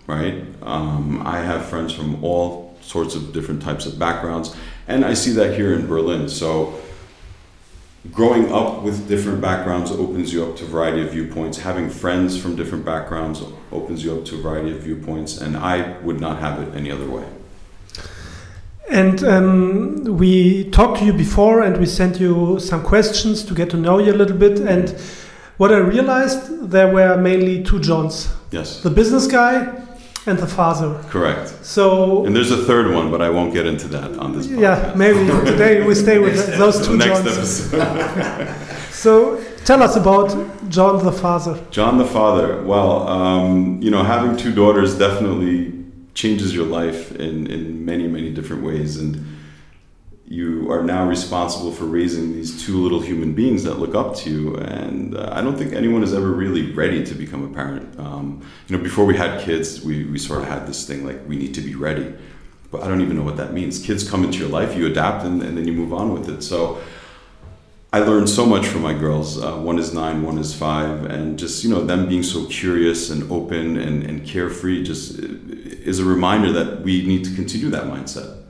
right? 0.07 0.45
Um, 0.62 1.23
I 1.27 1.40
have 1.40 1.67
friends 1.67 1.93
from 1.93 2.25
all 2.25 2.77
sorts 2.81 3.14
of 3.14 3.33
different 3.33 3.62
types 3.62 3.87
of 3.87 3.99
backgrounds, 3.99 4.57
and 4.88 5.05
I 5.05 5.14
see 5.14 5.33
that 5.33 5.55
here 5.55 5.75
in 5.75 5.87
Berlin. 5.87 6.29
So, 6.29 6.81
growing 8.12 8.53
up 8.53 8.83
with 8.83 9.09
different 9.09 9.40
backgrounds 9.40 9.90
opens 9.90 10.33
you 10.33 10.45
up 10.45 10.57
to 10.57 10.64
a 10.64 10.69
variety 10.69 11.03
of 11.03 11.12
viewpoints. 11.12 11.59
Having 11.59 11.90
friends 11.90 12.40
from 12.40 12.55
different 12.57 12.85
backgrounds 12.85 13.43
opens 13.73 14.05
you 14.05 14.17
up 14.17 14.25
to 14.27 14.37
a 14.37 14.43
variety 14.43 14.73
of 14.73 14.83
viewpoints, 14.83 15.40
and 15.40 15.57
I 15.57 15.99
would 16.01 16.21
not 16.21 16.38
have 16.40 16.61
it 16.61 16.75
any 16.75 16.90
other 16.90 17.09
way. 17.09 17.27
And 18.90 19.25
um, 19.25 20.05
we 20.05 20.71
talked 20.71 20.99
to 20.99 21.05
you 21.05 21.12
before, 21.12 21.62
and 21.62 21.79
we 21.79 21.87
sent 21.87 22.21
you 22.21 22.59
some 22.61 22.83
questions 22.83 23.43
to 23.45 23.55
get 23.55 23.71
to 23.71 23.77
know 23.77 23.99
you 23.99 24.12
a 24.12 24.14
little 24.14 24.37
bit. 24.37 24.61
And 24.61 24.90
what 25.57 25.73
I 25.73 25.79
realized, 25.79 26.71
there 26.71 26.93
were 26.93 27.17
mainly 27.17 27.64
two 27.64 27.81
Johns: 27.81 28.33
Yes. 28.51 28.83
the 28.83 28.90
business 28.90 29.27
guy 29.27 29.84
and 30.26 30.38
the 30.38 30.46
father. 30.46 30.98
Correct. 31.10 31.48
So 31.64 32.24
And 32.26 32.34
there's 32.34 32.50
a 32.50 32.64
third 32.64 32.92
one, 32.94 33.10
but 33.10 33.20
I 33.20 33.30
won't 33.30 33.52
get 33.52 33.66
into 33.66 33.88
that 33.88 34.16
on 34.18 34.32
this 34.37 34.46
podcast. 34.46 34.60
yeah, 34.60 34.92
maybe 34.96 35.26
today 35.50 35.87
we 35.87 35.94
stay 35.94 36.18
with 36.18 36.56
those 36.58 36.87
two 36.87 36.96
Next 36.96 37.22
Johns. 37.22 37.72
episode. 37.74 38.48
So 39.04 39.38
tell 39.66 39.82
us 39.82 39.96
about 39.96 40.30
John 40.70 41.04
the 41.04 41.12
father. 41.12 41.60
John 41.70 41.98
the 41.98 42.06
father. 42.06 42.62
Well, 42.62 43.06
um, 43.06 43.82
you 43.82 43.90
know, 43.90 44.02
having 44.02 44.37
two 44.38 44.50
daughters 44.52 44.96
definitely 44.96 45.72
changes 46.14 46.54
your 46.54 46.64
life 46.64 47.12
in, 47.16 47.46
in 47.48 47.84
many, 47.84 48.06
many 48.08 48.30
different 48.30 48.62
ways. 48.62 48.96
And 48.96 49.34
you 50.26 50.70
are 50.72 50.82
now 50.82 51.06
responsible 51.06 51.70
for 51.70 51.84
raising 51.84 52.32
these 52.32 52.64
two 52.64 52.82
little 52.82 53.00
human 53.00 53.34
beings 53.34 53.62
that 53.64 53.78
look 53.78 53.94
up 53.94 54.16
to 54.16 54.30
you. 54.30 54.56
And 54.56 55.14
uh, 55.14 55.30
I 55.32 55.42
don't 55.42 55.56
think 55.56 55.74
anyone 55.74 56.02
is 56.02 56.14
ever 56.14 56.30
really 56.30 56.72
ready 56.72 57.04
to 57.04 57.14
become 57.14 57.44
a 57.44 57.54
parent. 57.54 57.98
Um, 57.98 58.46
you 58.66 58.76
know, 58.76 58.82
before 58.82 59.04
we 59.04 59.16
had 59.16 59.40
kids, 59.42 59.84
we, 59.84 60.04
we 60.04 60.18
sort 60.18 60.40
of 60.40 60.48
had 60.48 60.66
this 60.66 60.87
thing 60.87 61.06
like 61.06 61.20
we 61.28 61.37
need 61.37 61.54
to 61.54 61.60
be 61.60 61.74
ready. 61.74 62.14
But 62.70 62.82
I 62.82 62.88
don't 62.88 63.02
even 63.02 63.16
know 63.16 63.22
what 63.22 63.37
that 63.37 63.52
means. 63.52 63.84
Kids 63.84 64.08
come 64.08 64.24
into 64.24 64.38
your 64.38 64.48
life, 64.48 64.76
you 64.76 64.87
adapt, 64.87 65.24
and, 65.24 65.42
and 65.42 65.58
then 65.58 65.68
you 65.68 65.74
move 65.74 65.92
on 65.92 66.12
with 66.12 66.28
it. 66.28 66.42
So 66.42 66.82
I 67.92 68.00
learned 68.00 68.28
so 68.28 68.46
much 68.46 68.66
from 68.66 68.82
my 68.82 68.94
girls. 68.94 69.40
Uh, 69.40 69.56
one 69.58 69.78
is 69.78 69.94
nine, 69.94 70.22
one 70.22 70.38
is 70.38 70.54
five, 70.54 71.04
and 71.04 71.38
just 71.38 71.62
you 71.62 71.70
know 71.70 71.84
them 71.84 72.08
being 72.08 72.24
so 72.24 72.46
curious 72.46 73.10
and 73.10 73.30
open 73.30 73.76
and, 73.76 74.02
and 74.02 74.26
carefree 74.26 74.82
just 74.82 75.20
uh, 75.20 75.26
is 75.84 76.00
a 76.00 76.04
reminder 76.04 76.50
that 76.50 76.80
we 76.80 77.06
need 77.06 77.24
to 77.26 77.34
continue 77.34 77.68
that 77.70 77.84
mindset. 77.84 78.43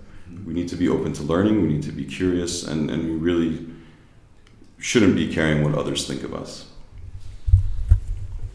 We 0.46 0.52
need 0.52 0.68
to 0.68 0.76
be 0.76 0.88
open 0.88 1.12
to 1.14 1.22
learning. 1.22 1.62
We 1.62 1.68
need 1.68 1.82
to 1.84 1.92
be 1.92 2.04
curious, 2.04 2.62
and, 2.62 2.90
and 2.90 3.04
we 3.04 3.16
really 3.16 3.66
shouldn't 4.78 5.16
be 5.16 5.32
caring 5.32 5.64
what 5.64 5.74
others 5.74 6.06
think 6.06 6.22
of 6.22 6.34
us. 6.34 6.66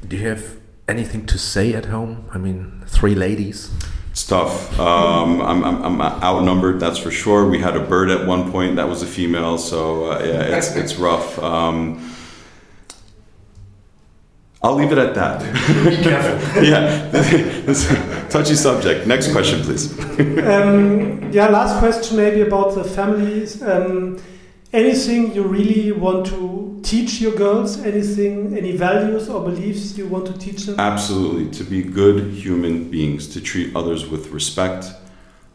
Do 0.08 0.15
you 0.15 0.28
have 0.28 0.58
anything 0.88 1.25
to 1.28 1.38
say 1.38 1.73
at 1.73 1.86
home? 1.86 2.30
I 2.32 2.38
mean, 2.38 2.84
three 2.88 3.15
ladies. 3.15 3.71
It's 4.12 4.25
tough. 4.25 4.80
Um, 4.80 5.41
I'm, 5.41 5.63
I'm, 5.63 5.84
I'm 5.84 6.02
outnumbered, 6.02 6.80
that's 6.80 6.97
for 6.97 7.12
sure. 7.12 7.47
We 7.47 7.60
had 7.60 7.75
a 7.75 7.80
bird 7.80 8.10
at 8.10 8.28
one 8.28 8.52
point 8.52 8.75
that 8.75 8.88
was 8.88 9.02
a 9.02 9.08
female, 9.08 9.58
so 9.58 10.12
uh, 10.12 10.19
yeah, 10.23 10.58
it's, 10.58 10.75
it's 10.75 10.95
rough. 10.95 11.39
Um, 11.39 12.13
I'll 14.62 14.75
leave 14.75 14.91
it 14.91 14.97
at 14.97 15.15
that. 15.15 15.39
Be 15.86 16.04
careful. 16.04 16.63
yeah, 16.63 17.08
this 17.12 17.89
touchy 18.30 18.56
subject. 18.56 19.08
Next 19.08 19.32
question, 19.32 19.62
please. 19.62 19.98
Um, 20.39 21.32
yeah, 21.32 21.48
last 21.48 21.80
question 21.80 22.18
maybe 22.18 22.42
about 22.42 22.76
the 22.76 22.84
families. 22.84 23.62
Um, 23.62 24.20
anything 24.74 25.34
you 25.34 25.44
really 25.44 25.92
want 25.92 26.26
to 26.28 26.80
teach 26.84 27.22
your 27.22 27.36
girls? 27.36 27.80
Anything, 27.80 28.58
any 28.58 28.76
values 28.76 29.30
or 29.30 29.44
beliefs 29.44 29.98
you 29.98 30.08
want 30.08 30.26
to 30.28 30.34
teach 30.38 30.65
them? 30.65 30.80
Absolutely, 30.80 31.50
to 31.52 31.63
be 31.63 31.84
good 31.84 32.34
human 32.34 32.89
beings, 32.89 33.28
to 33.30 33.42
treat 33.42 33.76
others 33.76 34.08
with 34.08 34.28
respect, 34.30 34.88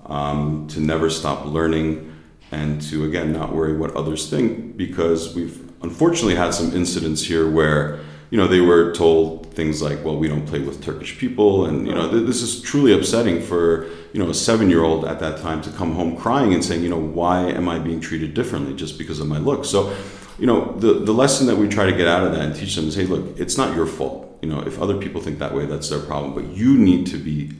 um, 0.07 0.67
to 0.69 0.81
never 0.81 1.11
stop 1.11 1.45
learning, 1.45 2.15
and 2.53 2.81
to 2.83 3.05
again 3.05 3.33
not 3.33 3.53
worry 3.53 3.77
what 3.77 3.95
others 3.97 4.31
think 4.31 4.77
because 4.77 5.35
we've 5.35 5.59
unfortunately 5.83 6.37
had 6.37 6.55
some 6.55 6.73
incidents 6.75 7.23
here 7.23 7.51
where 7.51 8.01
you 8.35 8.40
know 8.40 8.49
they 8.49 8.61
were 8.61 8.92
told 8.94 9.47
things 9.55 9.81
like 9.81 10.05
well 10.05 10.16
we 10.16 10.27
don't 10.27 10.44
play 10.44 10.59
with 10.59 10.83
turkish 10.83 11.16
people 11.18 11.66
and 11.66 11.87
you 11.87 11.94
know 11.94 12.11
th- 12.11 12.27
this 12.27 12.42
is 12.42 12.61
truly 12.61 12.92
upsetting 12.92 13.40
for 13.40 13.87
you 14.12 14.20
know 14.20 14.29
a 14.29 14.35
seven 14.35 14.68
year 14.68 14.83
old 14.83 15.05
at 15.05 15.20
that 15.20 15.40
time 15.40 15.62
to 15.62 15.70
come 15.70 15.92
home 15.92 16.16
crying 16.16 16.53
and 16.53 16.64
saying 16.64 16.83
you 16.83 16.88
know 16.88 16.99
why 16.99 17.42
am 17.42 17.68
i 17.68 17.79
being 17.79 18.01
treated 18.01 18.35
differently 18.35 18.75
just 18.75 18.99
because 18.99 19.20
of 19.20 19.29
my 19.29 19.38
look? 19.38 19.64
So 19.64 19.94
you 20.37 20.49
know 20.49 20.73
the, 20.81 20.94
the 20.94 21.12
lesson 21.12 21.47
that 21.47 21.55
we 21.55 21.68
try 21.68 21.87
to 21.87 21.97
get 21.97 22.09
out 22.09 22.27
of 22.27 22.33
that 22.33 22.40
and 22.40 22.57
teach 22.57 22.75
them 22.75 22.88
is 22.88 22.97
hey 22.97 23.05
look 23.05 23.38
it's 23.38 23.57
not 23.57 23.77
your 23.77 23.87
fault. 23.87 24.37
You 24.42 24.49
know 24.49 24.62
if 24.62 24.83
other 24.83 24.97
people 24.97 25.20
think 25.20 25.38
that 25.38 25.55
way 25.55 25.66
that's 25.66 25.88
their 25.88 26.01
problem 26.01 26.35
but 26.35 26.57
you 26.57 26.77
need 26.77 27.07
to 27.14 27.18
be 27.18 27.53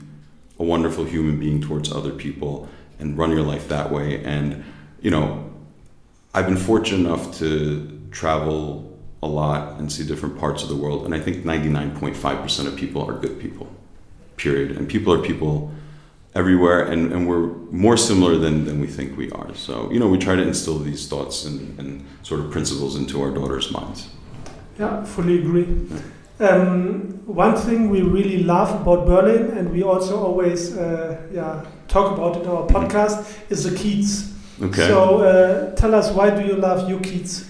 a 0.59 0.63
wonderful 0.63 1.05
human 1.05 1.39
being 1.39 1.61
towards 1.61 1.89
other 1.89 2.11
people 2.11 2.67
and 2.99 3.17
run 3.17 3.31
your 3.31 3.43
life 3.43 3.69
that 3.69 3.93
way. 3.93 4.21
And 4.25 4.65
you 4.99 5.11
know 5.11 5.53
i've 6.33 6.47
been 6.47 6.57
fortunate 6.57 7.07
enough 7.07 7.37
to 7.37 8.09
travel 8.11 8.94
a 9.25 9.31
lot 9.41 9.79
and 9.79 9.91
see 9.91 10.03
different 10.11 10.35
parts 10.43 10.63
of 10.63 10.69
the 10.69 10.79
world 10.83 11.05
and 11.05 11.13
i 11.13 11.19
think 11.25 11.35
99.5% 11.43 12.67
of 12.67 12.75
people 12.75 13.01
are 13.09 13.17
good 13.25 13.39
people 13.45 13.67
period 14.37 14.69
and 14.77 14.87
people 14.95 15.11
are 15.13 15.21
people 15.31 15.71
everywhere 16.41 16.81
and, 16.91 17.01
and 17.13 17.21
we're 17.29 17.47
more 17.85 17.97
similar 18.09 18.35
than, 18.37 18.65
than 18.67 18.79
we 18.85 18.87
think 18.87 19.17
we 19.17 19.27
are 19.31 19.51
so 19.55 19.73
you 19.93 19.99
know 19.99 20.09
we 20.15 20.17
try 20.17 20.35
to 20.35 20.45
instill 20.51 20.79
these 20.79 21.07
thoughts 21.11 21.45
and, 21.47 21.79
and 21.79 22.05
sort 22.23 22.39
of 22.41 22.51
principles 22.51 22.95
into 23.01 23.21
our 23.23 23.31
daughters 23.39 23.71
minds 23.71 24.01
Yeah, 24.79 25.05
fully 25.05 25.39
agree. 25.39 25.67
Um, 26.39 27.21
one 27.25 27.55
thing 27.55 27.89
we 27.89 28.01
really 28.01 28.43
love 28.43 28.81
about 28.81 29.05
Berlin, 29.07 29.57
and 29.57 29.71
we 29.71 29.83
also 29.83 30.19
always 30.19 30.75
uh, 30.77 31.15
yeah 31.31 31.63
talk 31.87 32.11
about 32.17 32.35
it 32.35 32.43
in 32.43 32.49
our 32.49 32.67
podcast, 32.67 33.23
is 33.49 33.63
the 33.63 33.71
Kiez. 33.71 34.33
okay 34.61 34.87
So 34.87 35.19
uh, 35.19 35.75
tell 35.75 35.95
us, 35.95 36.11
why 36.11 36.29
do 36.29 36.45
you 36.45 36.55
love 36.55 36.89
your 36.89 36.99
Kiez? 36.99 37.47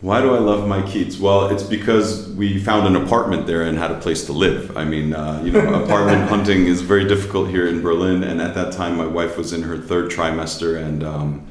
Why 0.00 0.20
do 0.20 0.32
I 0.32 0.38
love 0.38 0.68
my 0.68 0.80
Kiez? 0.82 1.18
Well, 1.18 1.48
it's 1.48 1.64
because 1.64 2.28
we 2.28 2.60
found 2.60 2.86
an 2.86 2.94
apartment 2.94 3.48
there 3.48 3.62
and 3.62 3.76
had 3.76 3.90
a 3.90 3.98
place 3.98 4.26
to 4.26 4.32
live. 4.32 4.76
I 4.76 4.84
mean, 4.84 5.12
uh, 5.12 5.42
you 5.44 5.50
know, 5.50 5.74
apartment 5.84 6.28
hunting 6.28 6.66
is 6.66 6.82
very 6.82 7.08
difficult 7.08 7.48
here 7.48 7.66
in 7.66 7.82
Berlin, 7.82 8.22
and 8.22 8.40
at 8.40 8.54
that 8.54 8.72
time, 8.72 8.96
my 8.96 9.06
wife 9.06 9.36
was 9.36 9.52
in 9.52 9.62
her 9.62 9.76
third 9.76 10.08
trimester, 10.08 10.80
and 10.80 11.02
um, 11.02 11.48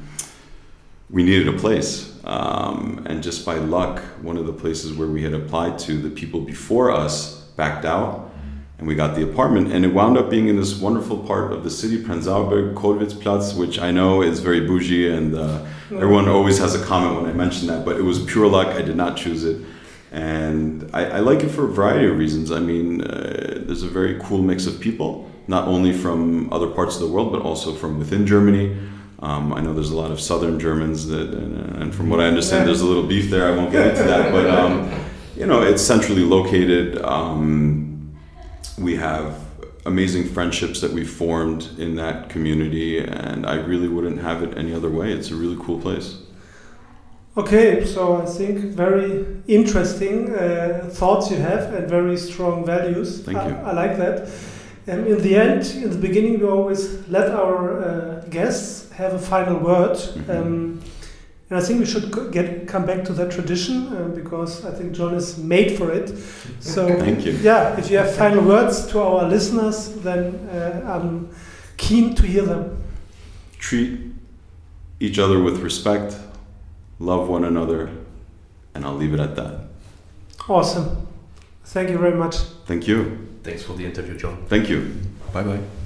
we 1.10 1.24
needed 1.24 1.46
a 1.46 1.58
place. 1.58 2.18
Um, 2.24 3.04
and 3.06 3.22
just 3.22 3.44
by 3.44 3.56
luck, 3.56 4.00
one 4.22 4.38
of 4.38 4.46
the 4.46 4.52
places 4.54 4.94
where 4.94 5.08
we 5.08 5.22
had 5.22 5.34
applied 5.34 5.78
to, 5.80 6.00
the 6.00 6.10
people 6.10 6.40
before 6.40 6.90
us 6.90 7.42
backed 7.56 7.84
out, 7.84 8.27
and 8.78 8.86
we 8.86 8.94
got 8.94 9.16
the 9.16 9.28
apartment. 9.28 9.72
And 9.72 9.84
it 9.84 9.92
wound 9.92 10.16
up 10.16 10.30
being 10.30 10.48
in 10.48 10.56
this 10.56 10.78
wonderful 10.78 11.18
part 11.18 11.52
of 11.52 11.64
the 11.64 11.70
city, 11.70 12.02
Prenzlauberg 12.02 12.74
Kollwitzplatz, 12.74 13.56
which 13.56 13.78
I 13.78 13.90
know 13.90 14.22
is 14.22 14.40
very 14.40 14.60
bougie, 14.60 15.08
and 15.10 15.34
uh, 15.34 15.64
everyone 15.90 16.28
always 16.28 16.58
has 16.58 16.74
a 16.74 16.84
comment 16.84 17.20
when 17.20 17.30
I 17.30 17.32
mention 17.34 17.66
that. 17.68 17.84
But 17.84 17.96
it 17.96 18.02
was 18.02 18.24
pure 18.24 18.46
luck. 18.46 18.68
I 18.68 18.82
did 18.82 18.96
not 18.96 19.16
choose 19.16 19.44
it. 19.44 19.60
And 20.10 20.88
I, 20.94 21.04
I 21.04 21.18
like 21.18 21.40
it 21.40 21.48
for 21.48 21.64
a 21.64 21.68
variety 21.68 22.06
of 22.06 22.16
reasons. 22.16 22.50
I 22.50 22.60
mean, 22.60 23.02
uh, 23.02 23.62
there's 23.66 23.82
a 23.82 23.88
very 23.88 24.18
cool 24.20 24.40
mix 24.40 24.66
of 24.66 24.80
people, 24.80 25.30
not 25.48 25.68
only 25.68 25.92
from 25.92 26.50
other 26.52 26.68
parts 26.68 26.94
of 26.94 27.02
the 27.02 27.08
world, 27.08 27.32
but 27.32 27.42
also 27.42 27.74
from 27.74 27.98
within 27.98 28.26
Germany. 28.26 28.78
Um, 29.20 29.52
I 29.52 29.60
know 29.60 29.74
there's 29.74 29.90
a 29.90 29.96
lot 29.96 30.12
of 30.12 30.20
southern 30.20 30.60
Germans 30.60 31.08
that, 31.08 31.34
and, 31.34 31.82
and 31.82 31.94
from 31.94 32.08
what 32.08 32.20
I 32.20 32.26
understand, 32.26 32.68
there's 32.68 32.80
a 32.80 32.86
little 32.86 33.02
beef 33.02 33.28
there. 33.28 33.52
I 33.52 33.56
won't 33.56 33.72
get 33.72 33.88
into 33.88 34.04
that, 34.04 34.30
but 34.30 34.48
um, 34.48 34.88
you 35.36 35.44
know, 35.44 35.62
it's 35.62 35.82
centrally 35.82 36.22
located. 36.22 37.02
Um, 37.02 37.87
we 38.76 38.96
have 38.96 39.40
amazing 39.86 40.28
friendships 40.28 40.80
that 40.80 40.92
we've 40.92 41.10
formed 41.10 41.68
in 41.78 41.96
that 41.96 42.28
community, 42.28 42.98
and 42.98 43.46
I 43.46 43.54
really 43.54 43.88
wouldn't 43.88 44.20
have 44.20 44.42
it 44.42 44.56
any 44.56 44.72
other 44.74 44.90
way. 44.90 45.12
It's 45.12 45.30
a 45.30 45.34
really 45.36 45.56
cool 45.64 45.80
place. 45.80 46.18
Okay, 47.36 47.84
so 47.84 48.20
I 48.20 48.26
think 48.26 48.58
very 48.74 49.24
interesting 49.46 50.34
uh, 50.34 50.88
thoughts 50.90 51.30
you 51.30 51.36
have 51.36 51.72
and 51.72 51.88
very 51.88 52.16
strong 52.16 52.66
values. 52.66 53.22
Thank 53.22 53.38
I, 53.38 53.48
you. 53.48 53.54
I 53.54 53.72
like 53.72 53.96
that. 53.96 54.28
And 54.88 55.06
in 55.06 55.22
the 55.22 55.36
end, 55.36 55.66
in 55.84 55.90
the 55.90 55.98
beginning, 55.98 56.40
we 56.40 56.46
always 56.46 57.06
let 57.08 57.30
our 57.30 57.82
uh, 57.82 58.24
guests 58.30 58.90
have 58.92 59.12
a 59.14 59.18
final 59.18 59.58
word. 59.58 59.96
Mhm. 59.96 60.30
Um, 60.30 60.80
and 61.50 61.58
I 61.58 61.62
think 61.62 61.80
we 61.80 61.86
should 61.86 62.12
get 62.32 62.68
come 62.68 62.84
back 62.86 63.04
to 63.04 63.12
that 63.14 63.30
tradition 63.32 63.88
uh, 63.88 64.08
because 64.14 64.64
I 64.64 64.70
think 64.70 64.92
John 64.92 65.14
is 65.14 65.38
made 65.38 65.76
for 65.78 65.90
it. 65.90 66.08
So 66.60 66.86
Thank 66.98 67.24
you. 67.24 67.32
yeah, 67.32 67.78
if 67.78 67.90
you 67.90 67.98
have 67.98 68.14
final 68.14 68.44
words 68.44 68.86
to 68.88 69.00
our 69.00 69.28
listeners, 69.28 69.94
then 70.02 70.34
uh, 70.50 70.82
I'm 70.86 71.28
keen 71.76 72.14
to 72.16 72.22
hear 72.26 72.44
them. 72.44 72.82
treat 73.58 73.98
each 75.00 75.18
other 75.18 75.42
with 75.42 75.58
respect, 75.60 76.16
love 76.98 77.28
one 77.28 77.44
another, 77.44 77.88
and 78.74 78.84
I'll 78.84 78.96
leave 78.96 79.14
it 79.14 79.20
at 79.20 79.36
that. 79.36 79.68
Awesome. 80.48 81.06
Thank 81.64 81.90
you 81.90 81.98
very 81.98 82.16
much. 82.16 82.36
Thank 82.66 82.88
you. 82.88 83.28
Thanks 83.42 83.62
for 83.62 83.74
the 83.74 83.84
interview, 83.84 84.16
John. 84.18 84.44
Thank 84.48 84.68
you. 84.68 84.80
Bye 85.32 85.42
bye. 85.44 85.77